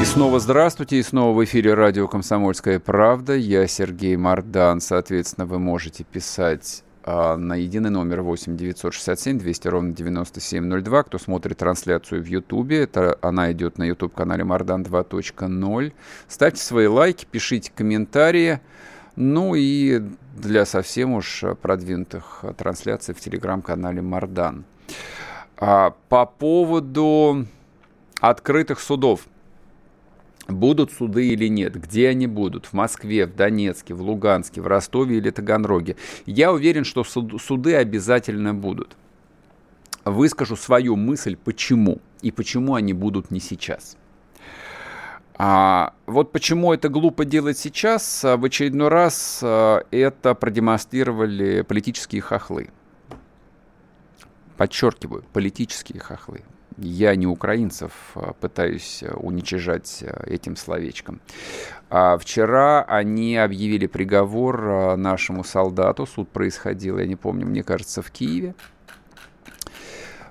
И 0.00 0.04
снова 0.04 0.38
здравствуйте, 0.38 1.00
и 1.00 1.02
снова 1.02 1.36
в 1.36 1.44
эфире 1.44 1.74
радио 1.74 2.06
«Комсомольская 2.06 2.78
правда». 2.78 3.34
Я 3.34 3.66
Сергей 3.66 4.14
Мордан. 4.14 4.80
Соответственно, 4.80 5.46
вы 5.46 5.58
можете 5.58 6.04
писать 6.04 6.84
а, 7.02 7.36
на 7.36 7.56
единый 7.56 7.90
номер 7.90 8.22
8 8.22 8.56
967 8.56 9.40
200 9.40 9.66
ровно 9.68 9.92
9702. 9.92 11.02
Кто 11.02 11.18
смотрит 11.18 11.58
трансляцию 11.58 12.22
в 12.22 12.26
Ютубе, 12.26 12.84
это 12.84 13.18
она 13.20 13.50
идет 13.50 13.78
на 13.78 13.82
YouTube-канале 13.82 14.44
Мордан 14.44 14.82
2.0. 14.82 15.92
Ставьте 16.28 16.62
свои 16.62 16.86
лайки, 16.86 17.26
пишите 17.28 17.72
комментарии. 17.74 18.60
Ну 19.16 19.54
и 19.54 20.02
для 20.36 20.64
совсем 20.64 21.12
уж 21.12 21.44
продвинутых 21.60 22.44
трансляций 22.56 23.14
в 23.14 23.20
телеграм-канале 23.20 24.00
Мардан. 24.00 24.64
А, 25.56 25.94
по 26.08 26.24
поводу 26.26 27.46
открытых 28.20 28.80
судов. 28.80 29.26
Будут 30.48 30.92
суды 30.92 31.28
или 31.28 31.46
нет? 31.46 31.80
Где 31.80 32.08
они 32.08 32.26
будут? 32.26 32.66
В 32.66 32.72
Москве, 32.72 33.26
в 33.26 33.34
Донецке, 33.36 33.94
в 33.94 34.02
Луганске, 34.02 34.60
в 34.60 34.66
Ростове 34.66 35.18
или 35.18 35.30
Таганроге? 35.30 35.96
Я 36.26 36.52
уверен, 36.52 36.84
что 36.84 37.04
суды 37.04 37.76
обязательно 37.76 38.54
будут. 38.54 38.96
Выскажу 40.04 40.56
свою 40.56 40.96
мысль, 40.96 41.36
почему. 41.36 42.00
И 42.22 42.32
почему 42.32 42.74
они 42.74 42.92
будут 42.92 43.30
не 43.30 43.40
сейчас. 43.40 43.96
А, 45.36 45.94
вот 46.06 46.32
почему 46.32 46.72
это 46.72 46.88
глупо 46.88 47.24
делать 47.24 47.58
сейчас, 47.58 48.24
а, 48.24 48.36
в 48.36 48.44
очередной 48.44 48.88
раз 48.88 49.40
а, 49.42 49.82
это 49.90 50.34
продемонстрировали 50.34 51.62
политические 51.62 52.20
хохлы. 52.20 52.70
Подчеркиваю, 54.56 55.24
политические 55.32 56.00
хохлы. 56.00 56.42
Я 56.76 57.16
не 57.16 57.26
украинцев 57.26 57.92
а, 58.14 58.34
пытаюсь 58.34 59.02
уничижать 59.16 60.04
этим 60.26 60.56
словечком. 60.56 61.20
А 61.88 62.18
вчера 62.18 62.82
они 62.82 63.36
объявили 63.36 63.86
приговор 63.86 64.96
нашему 64.96 65.44
солдату. 65.44 66.06
Суд 66.06 66.28
происходил, 66.28 66.98
я 66.98 67.06
не 67.06 67.16
помню, 67.16 67.46
мне 67.46 67.62
кажется, 67.62 68.02
в 68.02 68.10
Киеве. 68.10 68.54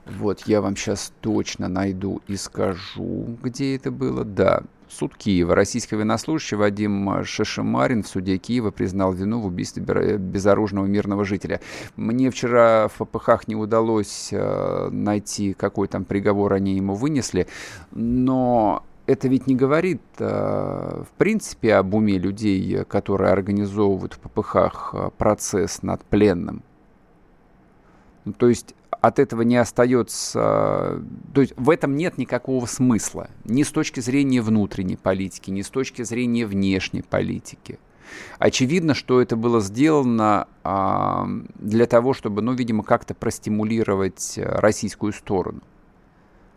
Вот, 0.05 0.41
я 0.47 0.61
вам 0.61 0.75
сейчас 0.75 1.13
точно 1.21 1.67
найду 1.67 2.21
и 2.27 2.35
скажу, 2.35 3.37
где 3.41 3.75
это 3.75 3.91
было. 3.91 4.23
Да, 4.23 4.63
Суд 4.91 5.15
Киева. 5.15 5.55
Российский 5.55 5.95
военнослужащий 5.95 6.57
Вадим 6.57 7.23
Шишимарин 7.23 8.03
в 8.03 8.07
суде 8.07 8.37
Киева 8.37 8.71
признал 8.71 9.13
вину 9.13 9.39
в 9.39 9.45
убийстве 9.45 9.83
безоружного 10.17 10.85
мирного 10.85 11.23
жителя. 11.23 11.61
Мне 11.95 12.29
вчера 12.29 12.89
в 12.89 12.97
ППХ 12.97 13.47
не 13.47 13.55
удалось 13.55 14.29
э, 14.31 14.89
найти, 14.91 15.53
какой 15.53 15.87
там 15.87 16.03
приговор 16.03 16.53
они 16.53 16.75
ему 16.75 16.95
вынесли, 16.95 17.47
но 17.91 18.83
это 19.07 19.29
ведь 19.29 19.47
не 19.47 19.55
говорит, 19.55 20.01
э, 20.19 21.03
в 21.03 21.17
принципе, 21.17 21.75
об 21.75 21.93
уме 21.93 22.17
людей, 22.17 22.83
которые 22.85 23.31
организовывают 23.31 24.13
в 24.13 24.19
ППХ 24.19 24.55
э, 24.93 25.09
процесс 25.17 25.83
над 25.83 26.03
пленным. 26.03 26.63
Ну, 28.25 28.33
то 28.33 28.49
есть 28.49 28.75
от 29.01 29.17
этого 29.17 29.41
не 29.41 29.57
остается... 29.57 31.03
То 31.33 31.41
есть 31.41 31.53
в 31.57 31.69
этом 31.69 31.95
нет 31.95 32.19
никакого 32.19 32.67
смысла. 32.67 33.29
Ни 33.45 33.63
с 33.63 33.71
точки 33.71 33.99
зрения 33.99 34.41
внутренней 34.41 34.95
политики, 34.95 35.49
ни 35.49 35.63
с 35.63 35.69
точки 35.69 36.03
зрения 36.03 36.45
внешней 36.45 37.01
политики. 37.01 37.79
Очевидно, 38.37 38.93
что 38.93 39.21
это 39.21 39.35
было 39.35 39.59
сделано 39.59 40.47
а, 40.63 41.27
для 41.55 41.87
того, 41.87 42.13
чтобы, 42.13 42.41
ну, 42.41 42.53
видимо, 42.53 42.83
как-то 42.83 43.13
простимулировать 43.15 44.33
российскую 44.37 45.13
сторону. 45.13 45.61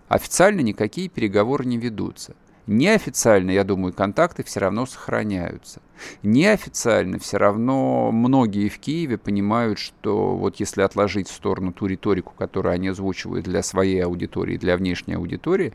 Официально 0.09 0.61
никакие 0.61 1.09
переговоры 1.09 1.65
не 1.65 1.79
ведутся. 1.79 2.35
Неофициально, 2.67 3.51
я 3.51 3.63
думаю, 3.63 3.93
контакты 3.93 4.43
все 4.43 4.61
равно 4.61 4.87
сохраняются. 4.87 5.83
Неофициально 6.23 7.19
все 7.19 7.37
равно 7.37 8.11
многие 8.11 8.71
в 8.71 8.79
Киеве 8.79 9.19
понимают, 9.19 9.79
что 9.79 10.35
вот 10.35 10.57
если 10.61 10.81
отложить 10.81 11.29
в 11.29 11.35
сторону 11.35 11.73
ту 11.75 11.87
риторику, 11.87 12.33
которую 12.37 12.73
они 12.73 12.89
озвучивают 12.89 13.45
для 13.45 13.63
своей 13.63 14.03
аудитории, 14.03 14.57
для 14.57 14.79
внешней 14.79 15.15
аудитории, 15.15 15.75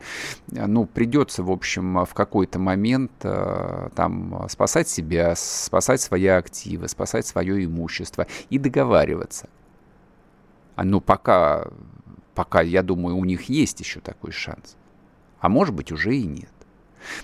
ну, 0.50 0.84
придется, 0.84 1.44
в 1.44 1.52
общем, 1.52 2.04
в 2.04 2.12
какой-то 2.12 2.58
момент 2.58 3.12
э, 3.22 3.90
там 3.94 4.46
спасать 4.48 4.88
себя, 4.88 5.34
спасать 5.36 6.00
свои 6.00 6.26
активы, 6.26 6.88
спасать 6.88 7.24
свое 7.24 7.64
имущество 7.64 8.26
и 8.50 8.58
договариваться. 8.58 9.48
А, 10.74 10.82
ну, 10.82 11.00
пока, 11.00 11.68
пока, 12.34 12.62
я 12.62 12.82
думаю, 12.82 13.16
у 13.16 13.24
них 13.24 13.44
есть 13.44 13.78
еще 13.78 14.00
такой 14.00 14.32
шанс. 14.32 14.76
А 15.38 15.48
может 15.48 15.74
быть, 15.74 15.92
уже 15.92 16.16
и 16.16 16.24
нет. 16.24 16.50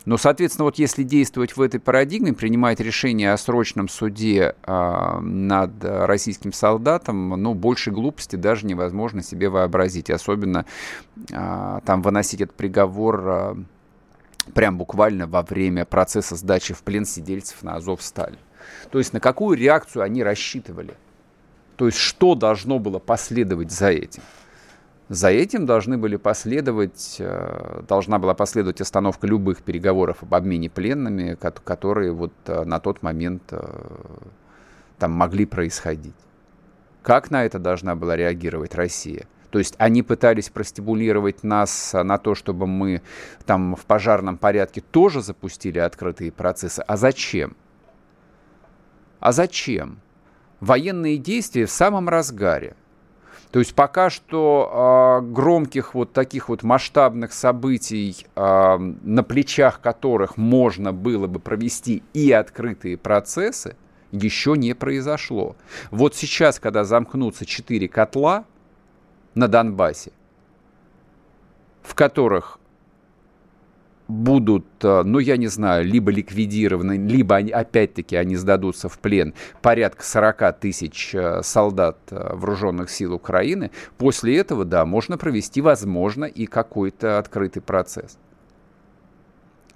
Но, 0.05 0.17
соответственно, 0.17 0.65
вот 0.65 0.79
если 0.79 1.03
действовать 1.03 1.57
в 1.57 1.63
этой 1.63 1.81
парадигме, 1.81 2.33
принимать 2.33 2.81
решение 2.81 3.33
о 3.33 3.37
срочном 3.37 3.89
суде 3.89 4.55
э, 4.63 5.19
над 5.21 5.73
российским 5.83 6.53
солдатом, 6.53 7.29
ну, 7.31 7.55
больше 7.55 7.91
глупости 7.91 8.37
даже 8.37 8.67
невозможно 8.67 9.23
себе 9.23 9.49
вообразить. 9.49 10.11
Особенно 10.11 10.65
э, 11.31 11.81
там 11.85 12.03
выносить 12.03 12.41
этот 12.41 12.57
приговор 12.57 13.23
э, 13.27 13.55
прям 14.55 14.79
буквально 14.79 15.27
во 15.27 15.43
время 15.43 15.85
процесса 15.85 16.37
сдачи 16.37 16.75
в 16.75 16.83
плен 16.83 17.05
сидельцев 17.05 17.63
на 17.63 17.77
Азов 17.77 18.03
стали. 18.03 18.39
То 18.91 18.99
есть 18.99 19.13
на 19.13 19.21
какую 19.21 19.57
реакцию 19.57 20.03
они 20.03 20.23
рассчитывали? 20.23 20.95
То 21.77 21.87
есть 21.87 21.99
что 21.99 22.35
должно 22.35 22.79
было 22.79 22.99
последовать 22.99 23.71
за 23.71 23.91
этим? 23.91 24.23
За 25.09 25.29
этим 25.29 25.67
должны 25.67 25.99
были 25.99 26.17
последовать, 26.17 27.17
э, 27.21 27.83
должна 27.87 28.19
была 28.19 28.35
последовать 28.35 28.81
остановка 28.81 29.27
любых 29.29 29.63
переговоров 29.63 30.23
об 30.23 30.35
обмене 30.35 30.69
пленными, 30.69 31.37
которые 31.37 32.13
вот 32.13 32.33
э, 32.47 32.65
на 32.65 32.81
тот 32.81 33.03
момент 33.03 33.43
э, 33.51 33.65
там 34.99 35.13
могли 35.13 35.47
происходить. 35.47 36.17
Как 37.03 37.31
на 37.31 37.45
это 37.45 37.61
должна 37.61 37.95
была 37.95 38.17
реагировать 38.17 38.75
Россия? 38.75 39.29
То 39.51 39.61
есть 39.61 39.77
они 39.79 40.03
пытались 40.03 40.51
простимулировать 40.51 41.45
нас 41.45 41.93
на 41.95 42.19
то, 42.19 42.35
чтобы 42.35 42.67
мы 42.67 43.01
там 43.47 43.77
в 43.77 43.87
пожарном 43.87 44.39
порядке 44.39 44.81
тоже 44.81 45.23
запустили 45.23 45.79
открытые 45.79 46.33
процессы. 46.33 46.81
А 46.81 46.97
зачем? 46.97 47.57
А 49.21 49.31
зачем? 49.31 50.01
Военные 50.59 51.17
действия 51.17 51.67
в 51.67 51.71
самом 51.71 52.09
разгаре. 52.09 52.75
То 53.57 53.61
есть 53.61 53.75
пока 53.75 54.11
что 54.11 55.23
э, 55.23 55.33
громких 55.33 55.95
вот 55.95 56.13
таких 56.13 56.51
вот 56.51 56.63
масштабных 56.63 57.33
событий, 57.33 58.27
э, 58.37 58.77
на 58.77 59.23
плечах 59.23 59.81
которых 59.81 60.37
можно 60.37 60.93
было 60.93 61.27
бы 61.27 61.41
провести 61.41 62.03
и 62.13 62.31
открытые 62.33 62.99
процессы, 62.99 63.75
еще 64.13 64.57
не 64.59 64.75
произошло. 64.75 65.57
Вот 65.91 66.15
сейчас, 66.15 66.61
когда 66.61 66.85
замкнутся 66.85 67.47
четыре 67.47 67.89
котла 67.89 68.45
на 69.35 69.49
Донбассе, 69.49 70.13
в 71.83 71.95
которых 71.95 72.59
будут, 74.09 74.67
э, 74.83 75.03
ну, 75.05 75.19
я 75.19 75.37
не 75.37 75.49
знаю, 75.49 75.85
либо 75.85 76.11
ликвидированы, 76.11 76.97
либо 76.97 77.37
они, 77.37 77.51
опять-таки 77.51 78.17
они 78.17 78.37
сдадутся 78.37 78.89
в 78.89 78.99
плен 78.99 79.35
порядка 79.63 80.05
40 80.05 80.61
тысяч 80.61 81.15
э, 81.15 81.43
солдат 81.43 81.99
э, 82.11 82.35
вооруженных 82.35 82.91
сил 82.91 83.15
Украины, 83.15 83.71
после 83.99 84.39
этого, 84.39 84.65
да, 84.65 84.85
можно 84.85 85.19
провести, 85.19 85.61
возможно, 85.61 86.25
и 86.25 86.47
какой-то 86.47 87.19
открытый 87.19 87.63
процесс. 87.63 88.19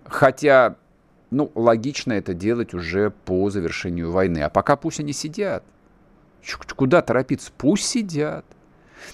Хотя, 0.05 0.77
ну, 1.31 1.51
логично 1.55 2.13
это 2.13 2.35
делать 2.35 2.75
уже 2.75 3.11
по 3.11 3.51
завершению 3.51 4.11
войны. 4.11 4.39
А 4.39 4.49
пока 4.49 4.77
пусть 4.77 5.01
они 5.01 5.13
сидят. 5.13 5.65
Куда 6.75 7.03
торопиться? 7.03 7.53
Пусть 7.57 7.87
сидят. 7.87 8.45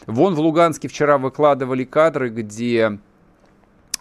Вон 0.06 0.34
в 0.34 0.40
Луганске 0.40 0.88
вчера 0.88 1.18
выкладывали 1.18 1.84
кадры, 1.84 2.30
где 2.30 2.98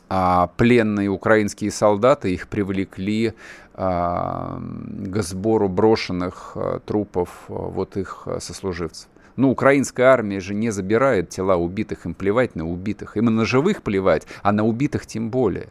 а 0.10 0.48
пленные 0.58 1.10
украинские 1.10 1.72
солдаты, 1.72 2.34
их 2.34 2.48
привлекли 2.48 3.34
а, 3.74 4.60
к 5.08 5.22
сбору 5.24 5.68
брошенных 5.70 6.52
а, 6.56 6.80
трупов 6.80 7.30
а, 7.48 7.54
вот 7.54 7.98
их 7.98 8.24
а, 8.26 8.40
сослуживцев. 8.40 9.10
Ну, 9.36 9.52
украинская 9.52 10.08
армия 10.08 10.40
же 10.40 10.54
не 10.54 10.70
забирает 10.70 11.30
тела 11.30 11.58
убитых, 11.58 12.06
им 12.06 12.14
плевать 12.14 12.56
на 12.56 12.70
убитых. 12.70 13.18
Им 13.18 13.26
на 13.26 13.46
живых 13.46 13.84
плевать, 13.84 14.26
а 14.44 14.52
на 14.52 14.64
убитых 14.64 15.06
тем 15.06 15.30
более. 15.30 15.68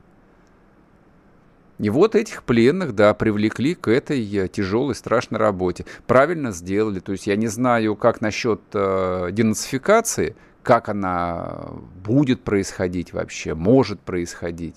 И 1.78 1.90
вот 1.90 2.14
этих 2.14 2.44
пленных, 2.44 2.94
да, 2.94 3.14
привлекли 3.14 3.74
к 3.74 3.88
этой 3.88 4.22
э, 4.36 4.48
тяжелой, 4.48 4.94
страшной 4.94 5.40
работе. 5.40 5.86
Правильно 6.06 6.52
сделали. 6.52 7.00
То 7.00 7.12
есть 7.12 7.26
я 7.26 7.36
не 7.36 7.48
знаю, 7.48 7.96
как 7.96 8.20
насчет 8.20 8.60
э, 8.72 9.30
денацификации, 9.32 10.36
как 10.64 10.88
она 10.88 11.68
будет 12.04 12.42
происходить 12.42 13.12
вообще, 13.12 13.54
может 13.54 14.00
происходить. 14.00 14.74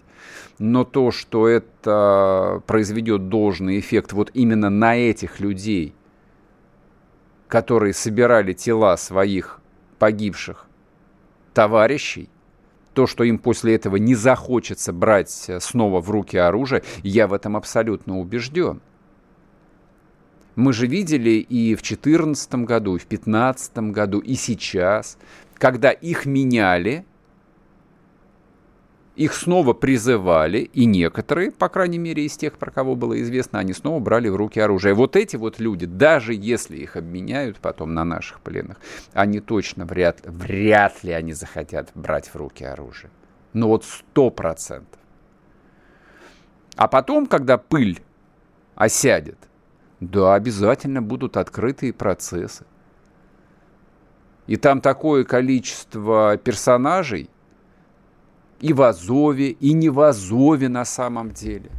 Но 0.60 0.84
то, 0.84 1.10
что 1.12 1.48
это 1.48 2.62
произведет 2.68 3.30
должный 3.30 3.80
эффект 3.80 4.14
вот 4.14 4.30
именно 4.34 4.70
на 4.70 4.96
этих 4.96 5.40
людей, 5.40 5.96
которые 7.48 7.94
собирали 7.94 8.54
тела 8.54 8.98
своих 8.98 9.62
погибших 9.98 10.66
товарищей, 11.54 12.30
то, 12.94 13.08
что 13.08 13.24
им 13.24 13.40
после 13.40 13.76
этого 13.76 13.96
не 13.96 14.16
захочется 14.16 14.92
брать 14.92 15.30
снова 15.60 16.02
в 16.02 16.10
руки 16.10 16.36
оружие, 16.36 16.84
я 17.04 17.28
в 17.28 17.34
этом 17.34 17.56
абсолютно 17.56 18.20
убежден. 18.20 18.82
Мы 20.56 20.74
же 20.74 20.88
видели 20.88 21.30
и 21.30 21.76
в 21.76 21.84
2014 21.84 22.56
году, 22.66 22.96
и 22.96 23.00
в 23.00 23.08
2015 23.08 23.78
году, 23.92 24.18
и 24.18 24.34
сейчас, 24.34 25.20
когда 25.58 25.92
их 25.92 26.26
меняли, 26.26 27.06
их 29.16 29.34
снова 29.34 29.74
призывали, 29.74 30.60
и 30.60 30.86
некоторые, 30.86 31.52
по 31.52 31.70
крайней 31.70 31.98
мере, 31.98 32.24
из 32.24 32.38
тех, 32.38 32.58
про 32.60 32.70
кого 32.70 32.96
было 32.96 33.20
известно, 33.22 33.58
они 33.58 33.74
снова 33.74 34.00
брали 34.00 34.30
в 34.30 34.36
руки 34.36 34.60
оружие. 34.60 34.94
Вот 34.94 35.16
эти 35.16 35.36
вот 35.36 35.60
люди, 35.60 35.88
даже 35.88 36.36
если 36.36 36.78
их 36.78 36.96
обменяют 36.96 37.58
потом 37.58 37.96
на 37.96 38.06
наших 38.06 38.42
пленных, 38.42 38.78
они 39.14 39.40
точно 39.40 39.86
вряд, 39.86 40.22
вряд 40.24 41.04
ли 41.04 41.14
они 41.14 41.34
захотят 41.34 41.90
брать 41.96 42.28
в 42.28 42.36
руки 42.36 42.64
оружие. 42.64 43.10
Ну 43.54 43.70
вот 43.70 43.86
сто 43.86 44.30
процентов. 44.30 45.00
А 46.76 46.88
потом, 46.88 47.26
когда 47.26 47.58
пыль 47.58 48.00
осядет, 48.76 49.40
да, 50.00 50.36
обязательно 50.36 51.02
будут 51.02 51.38
открытые 51.38 51.92
процессы. 51.92 52.66
И 54.48 54.56
там 54.56 54.82
такое 54.82 55.26
количество 55.26 56.38
персонажей 56.38 57.30
и 58.62 58.74
в 58.74 58.82
Азове, 58.82 59.52
и 59.52 59.74
не 59.74 59.90
в 59.90 60.00
Азове 60.00 60.70
на 60.70 60.86
самом 60.86 61.32
деле. 61.32 61.70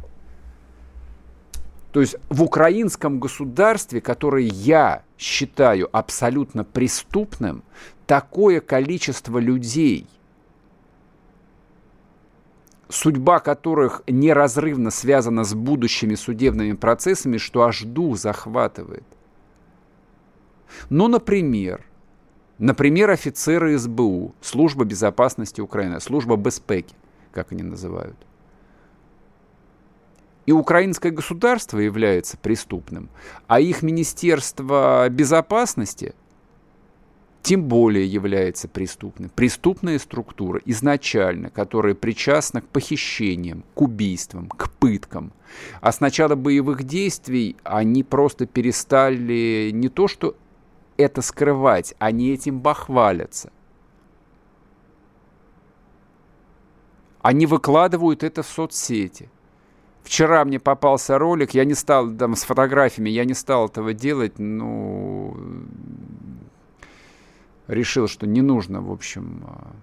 То 1.91 2.01
есть 2.01 2.15
в 2.29 2.43
украинском 2.43 3.19
государстве, 3.19 3.99
которое 3.99 4.45
я 4.45 5.03
считаю 5.17 5.89
абсолютно 5.91 6.63
преступным, 6.63 7.63
такое 8.05 8.61
количество 8.61 9.39
людей, 9.39 10.07
судьба 12.89 13.39
которых 13.39 14.03
неразрывно 14.07 14.91
связана 14.91 15.43
с 15.43 15.55
будущими 15.55 16.13
судебными 16.13 16.73
процессами, 16.73 17.37
что 17.37 17.63
аж 17.63 17.81
дух 17.81 18.17
захватывает. 18.17 19.03
Ну, 20.89 21.07
например, 21.07 21.88
Например, 22.59 23.09
офицеры 23.09 23.77
СБУ, 23.77 24.35
Служба 24.41 24.83
безопасности 24.83 25.61
Украины, 25.61 26.01
служба 26.01 26.35
безпеки, 26.35 26.93
как 27.31 27.53
они 27.53 27.63
называют. 27.63 28.17
И 30.45 30.51
украинское 30.51 31.11
государство 31.11 31.77
является 31.79 32.35
преступным, 32.35 33.09
а 33.47 33.61
их 33.61 33.81
Министерство 33.81 35.07
безопасности 35.09 36.13
тем 37.43 37.63
более 37.63 38.05
является 38.05 38.67
преступным. 38.67 39.29
Преступная 39.29 39.97
структура 39.97 40.59
изначально, 40.65 41.49
которая 41.49 41.95
причастна 41.95 42.61
к 42.61 42.67
похищениям, 42.67 43.63
к 43.73 43.81
убийствам, 43.81 44.49
к 44.49 44.69
пыткам. 44.71 45.31
А 45.79 45.91
с 45.93 46.01
начала 46.01 46.35
боевых 46.35 46.83
действий 46.83 47.55
они 47.63 48.03
просто 48.03 48.45
перестали 48.45 49.69
не 49.71 49.87
то 49.87 50.09
что 50.09 50.35
это 50.99 51.21
скрывать, 51.21 51.95
они 51.97 52.31
этим 52.31 52.59
бахвалятся. 52.59 53.51
Они 57.21 57.45
выкладывают 57.45 58.23
это 58.23 58.43
в 58.43 58.47
соцсети. 58.47 59.29
Вчера 60.03 60.43
мне 60.43 60.59
попался 60.59 61.17
ролик, 61.17 61.53
я 61.53 61.65
не 61.65 61.73
стал 61.73 62.11
там 62.11 62.35
с 62.35 62.43
фотографиями, 62.43 63.09
я 63.09 63.25
не 63.25 63.33
стал 63.33 63.67
этого 63.67 63.93
делать, 63.93 64.39
ну, 64.39 65.37
решил, 67.67 68.07
что 68.07 68.25
не 68.25 68.41
нужно, 68.41 68.81
в 68.81 68.91
общем, 68.91 69.43
а, 69.47 69.75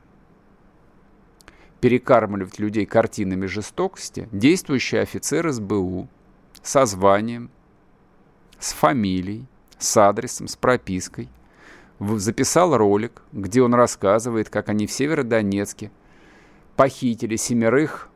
перекармливать 1.81 2.59
людей 2.59 2.87
картинами 2.87 3.47
жестокости. 3.47 4.29
Действующий 4.33 4.99
офицер 4.99 5.51
СБУ 5.51 6.09
со 6.63 6.87
званием, 6.87 7.51
с 8.59 8.73
фамилией, 8.73 9.47
с 9.79 9.97
адресом, 9.97 10.49
с 10.49 10.57
пропиской, 10.57 11.29
записал 11.99 12.77
ролик, 12.77 13.23
где 13.33 13.63
он 13.63 13.75
рассказывает, 13.75 14.51
как 14.51 14.69
они 14.69 14.87
в 14.87 14.93
Северодонецке 14.93 15.91
похитили 16.77 17.37
семерых, 17.37 18.09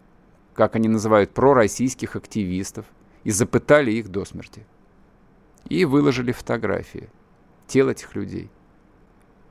как 0.54 0.76
они 0.76 0.88
называют, 0.88 1.30
пророссийских 1.32 2.16
активистов 2.16 2.84
и 3.24 3.30
запытали 3.30 3.90
их 3.92 4.08
до 4.08 4.24
смерти. 4.24 4.66
И 5.68 5.84
выложили 5.84 6.32
фотографии 6.32 7.08
тел 7.66 7.88
этих 7.88 8.14
людей. 8.14 8.50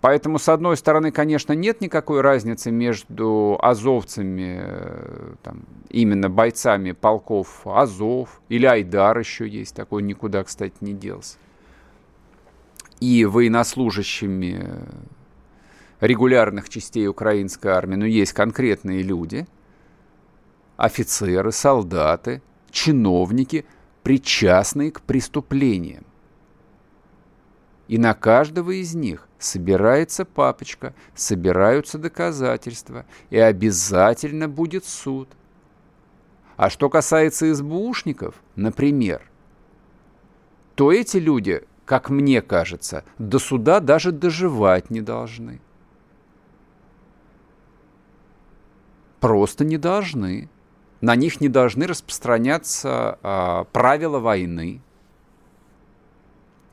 Поэтому, 0.01 0.39
с 0.39 0.47
одной 0.47 0.78
стороны, 0.78 1.12
конечно, 1.12 1.53
нет 1.53 1.82
никакой 1.82 2.22
разницы 2.22 2.72
между 2.72 3.60
азовцами, 3.62 4.60
э, 4.62 5.34
там, 5.43 5.66
именно 5.89 6.30
бойцами 6.30 6.93
полков 6.93 7.62
Азов, 7.66 8.41
или 8.47 8.66
Айдар 8.66 9.20
еще 9.20 9.47
есть, 9.47 9.76
такой 9.76 10.03
никуда, 10.03 10.43
кстати, 10.43 10.76
не 10.80 10.93
делся 10.93 11.38
и 12.99 13.25
военнослужащими 13.25 14.85
регулярных 15.99 16.69
частей 16.69 17.07
украинской 17.07 17.67
армии, 17.67 17.95
но 17.95 18.05
есть 18.05 18.33
конкретные 18.33 19.01
люди, 19.01 19.47
офицеры, 20.77 21.51
солдаты, 21.51 22.41
чиновники, 22.71 23.65
причастные 24.03 24.91
к 24.91 25.01
преступлениям. 25.01 26.05
И 27.87 27.97
на 27.97 28.13
каждого 28.13 28.71
из 28.71 28.93
них 28.93 29.27
собирается 29.39 30.23
папочка, 30.23 30.93
собираются 31.15 31.97
доказательства, 31.97 33.05
и 33.29 33.37
обязательно 33.37 34.47
будет 34.47 34.85
суд. 34.85 35.27
А 36.55 36.69
что 36.69 36.89
касается 36.89 37.53
СБУшников, 37.53 38.35
например, 38.55 39.23
то 40.75 40.91
эти 40.91 41.17
люди, 41.17 41.63
как 41.89 42.11
мне 42.11 42.43
кажется, 42.43 43.03
до 43.17 43.39
суда 43.39 43.79
даже 43.79 44.11
доживать 44.11 44.91
не 44.91 45.01
должны. 45.01 45.59
Просто 49.19 49.65
не 49.65 49.79
должны. 49.79 50.49
На 51.01 51.15
них 51.15 51.41
не 51.41 51.49
должны 51.49 51.87
распространяться 51.87 53.17
а, 53.23 53.63
правила 53.71 54.19
войны, 54.19 54.81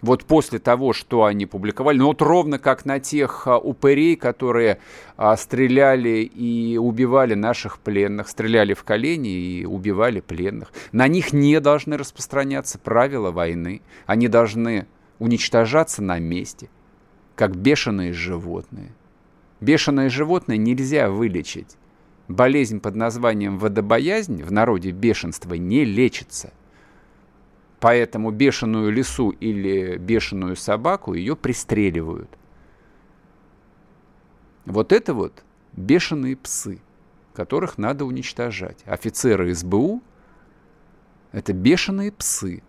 вот 0.02 0.26
после 0.26 0.58
того, 0.58 0.92
что 0.92 1.24
они 1.24 1.46
публиковали, 1.46 1.96
ну 1.96 2.08
вот 2.08 2.20
ровно 2.20 2.58
как 2.58 2.84
на 2.84 3.00
тех 3.00 3.46
а, 3.46 3.56
упырей, 3.56 4.16
которые 4.16 4.80
а, 5.16 5.34
стреляли 5.38 6.20
и 6.24 6.76
убивали 6.76 7.32
наших 7.32 7.78
пленных, 7.78 8.28
стреляли 8.28 8.74
в 8.74 8.84
колени 8.84 9.30
и 9.30 9.64
убивали 9.64 10.20
пленных. 10.20 10.72
На 10.92 11.08
них 11.08 11.32
не 11.32 11.58
должны 11.60 11.96
распространяться 11.96 12.78
правила 12.78 13.30
войны, 13.30 13.80
они 14.04 14.28
должны 14.28 14.86
уничтожаться 15.18 16.02
на 16.02 16.18
месте, 16.18 16.68
как 17.34 17.56
бешеные 17.56 18.12
животные. 18.12 18.92
Бешеное 19.60 20.10
животное 20.10 20.56
нельзя 20.56 21.10
вылечить. 21.10 21.76
Болезнь 22.28 22.80
под 22.80 22.96
названием 22.96 23.58
водобоязнь 23.58 24.42
в 24.42 24.52
народе 24.52 24.90
бешенство 24.90 25.54
не 25.54 25.84
лечится– 25.84 26.52
Поэтому 27.80 28.30
бешеную 28.30 28.90
лису 28.90 29.30
или 29.30 29.96
бешеную 29.98 30.56
собаку 30.56 31.14
ее 31.14 31.36
пристреливают. 31.36 32.30
Вот 34.64 34.92
это 34.92 35.14
вот 35.14 35.44
бешеные 35.72 36.36
псы, 36.36 36.80
которых 37.34 37.76
надо 37.76 38.04
уничтожать. 38.04 38.78
Офицеры 38.86 39.54
СБУ– 39.54 40.02
это 41.32 41.52
бешеные 41.52 42.10
псы, 42.12 42.62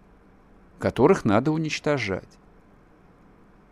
которых 0.80 1.26
надо 1.26 1.52
уничтожать. 1.52 2.38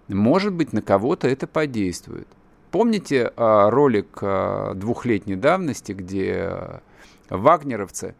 Может 0.08 0.54
быть, 0.54 0.74
на 0.74 0.82
кого-то 0.82 1.28
это 1.28 1.48
подействует. 1.48 2.28
Помните 2.72 3.32
а, 3.38 3.70
ролик 3.70 4.20
а, 4.22 4.74
двухлетней 4.74 5.36
давности, 5.36 5.94
где 5.94 6.34
а, 6.42 6.82
вагнеровцы 7.30 8.16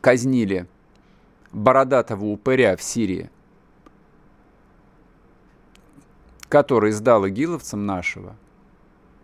казнили 0.00 0.68
бородатого 1.52 2.26
упыря 2.26 2.76
в 2.76 2.82
Сирии, 2.82 3.28
который 6.48 6.92
сдал 6.92 7.26
игиловцам 7.28 7.86
нашего. 7.86 8.36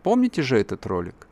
Помните 0.03 0.43
же 0.43 0.59
этот 0.59 0.85
ролик? 0.87 1.28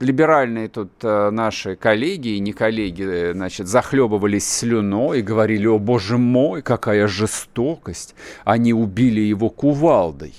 Либеральные 0.00 0.68
тут 0.68 0.92
э, 1.02 1.30
наши 1.30 1.74
коллеги 1.74 2.28
и 2.28 2.38
не 2.38 2.52
коллеги, 2.52 3.02
э, 3.02 3.32
значит, 3.32 3.66
захлебывались 3.66 4.48
слюной 4.48 5.18
и 5.18 5.22
говорили, 5.22 5.66
о 5.66 5.78
боже 5.80 6.18
мой, 6.18 6.62
какая 6.62 7.08
жестокость, 7.08 8.14
они 8.44 8.72
убили 8.72 9.20
его 9.20 9.50
кувалдой. 9.50 10.34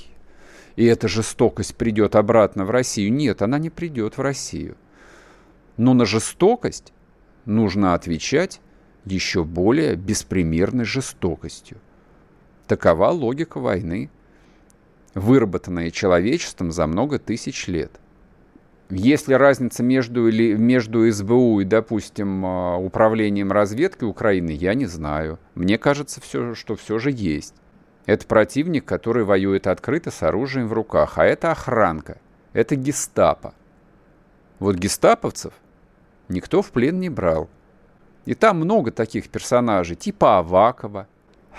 И 0.77 0.85
эта 0.85 1.09
жестокость 1.09 1.75
придет 1.75 2.15
обратно 2.15 2.63
в 2.63 2.71
Россию. 2.71 3.11
Нет, 3.11 3.41
она 3.41 3.59
не 3.59 3.69
придет 3.69 4.17
в 4.17 4.21
Россию. 4.21 4.77
Но 5.75 5.93
на 5.93 6.05
жестокость 6.05 6.93
нужно 7.43 7.95
отвечать 7.95 8.61
еще 9.03 9.43
более 9.43 9.95
беспримерной 9.95 10.85
жестокостью. 10.85 11.79
Такова 12.65 13.09
логика 13.09 13.59
войны, 13.59 14.09
выработанная 15.15 15.91
человечеством 15.91 16.71
за 16.71 16.87
много 16.87 17.19
тысяч 17.19 17.67
лет. 17.67 17.99
Если 18.91 19.35
разница 19.35 19.83
между, 19.83 20.27
или, 20.27 20.55
между 20.55 21.09
СБУ 21.11 21.59
и, 21.59 21.63
допустим, 21.63 22.43
а, 22.43 22.77
управлением 22.77 23.51
разведки 23.51 24.03
Украины, 24.03 24.49
я 24.49 24.73
не 24.73 24.87
знаю. 24.87 25.37
Мне 25.53 25.77
кажется, 25.77 26.19
все, 26.21 26.55
что 26.55 26.75
все 26.75 26.97
же 26.97 27.11
есть. 27.11 27.53
Это 28.07 28.25
противник, 28.25 28.85
который 28.85 29.23
воюет 29.23 29.67
открыто 29.67 30.09
с 30.09 30.23
оружием 30.23 30.67
в 30.67 30.73
руках, 30.73 31.19
а 31.19 31.25
это 31.25 31.51
охранка, 31.51 32.17
это 32.53 32.75
гестапо. 32.75 33.53
Вот 34.57 34.75
гестаповцев 34.75 35.53
никто 36.27 36.63
в 36.63 36.71
плен 36.71 36.99
не 36.99 37.09
брал. 37.09 37.47
И 38.25 38.33
там 38.33 38.57
много 38.57 38.91
таких 38.91 39.29
персонажей, 39.29 39.95
типа 39.95 40.39
Авакова, 40.39 41.07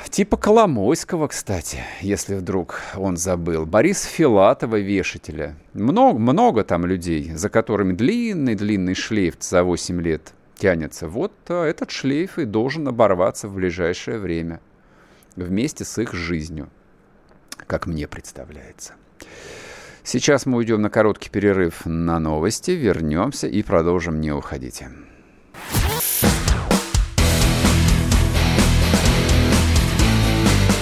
типа 0.09 0.37
Коломойского, 0.37 1.29
кстати, 1.29 1.79
если 2.01 2.35
вдруг 2.35 2.81
он 2.97 3.17
забыл, 3.17 3.67
Бориса 3.67 4.09
Филатова, 4.09 4.77
вешателя. 4.77 5.57
Много, 5.75 6.19
много 6.19 6.65
там 6.65 6.87
людей, 6.87 7.33
за 7.35 7.51
которыми 7.51 7.93
длинный-длинный 7.93 8.95
шлейф 8.95 9.35
за 9.41 9.63
8 9.63 10.01
лет 10.01 10.33
тянется. 10.57 11.09
Вот 11.09 11.33
а, 11.49 11.65
этот 11.65 11.91
шлейф 11.91 12.39
и 12.39 12.45
должен 12.45 12.87
оборваться 12.89 13.49
в 13.49 13.55
ближайшее 13.55 14.19
время 14.19 14.61
вместе 15.37 15.85
с 15.85 15.99
их 15.99 16.15
жизнью, 16.15 16.69
как 17.67 17.87
мне 17.87 18.07
представляется. 18.07 18.95
Сейчас 20.03 20.47
мы 20.47 20.59
уйдем 20.59 20.81
на 20.81 20.91
короткий 20.91 21.31
перерыв 21.31 21.85
на 21.85 22.19
новости, 22.19 22.73
вернемся 22.73 23.47
и 23.47 23.63
продолжим. 23.63 24.21
Не 24.21 24.33
уходите. 24.33 24.91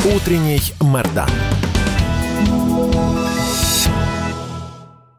Утренний 0.05 0.73
Мордан. 0.81 1.29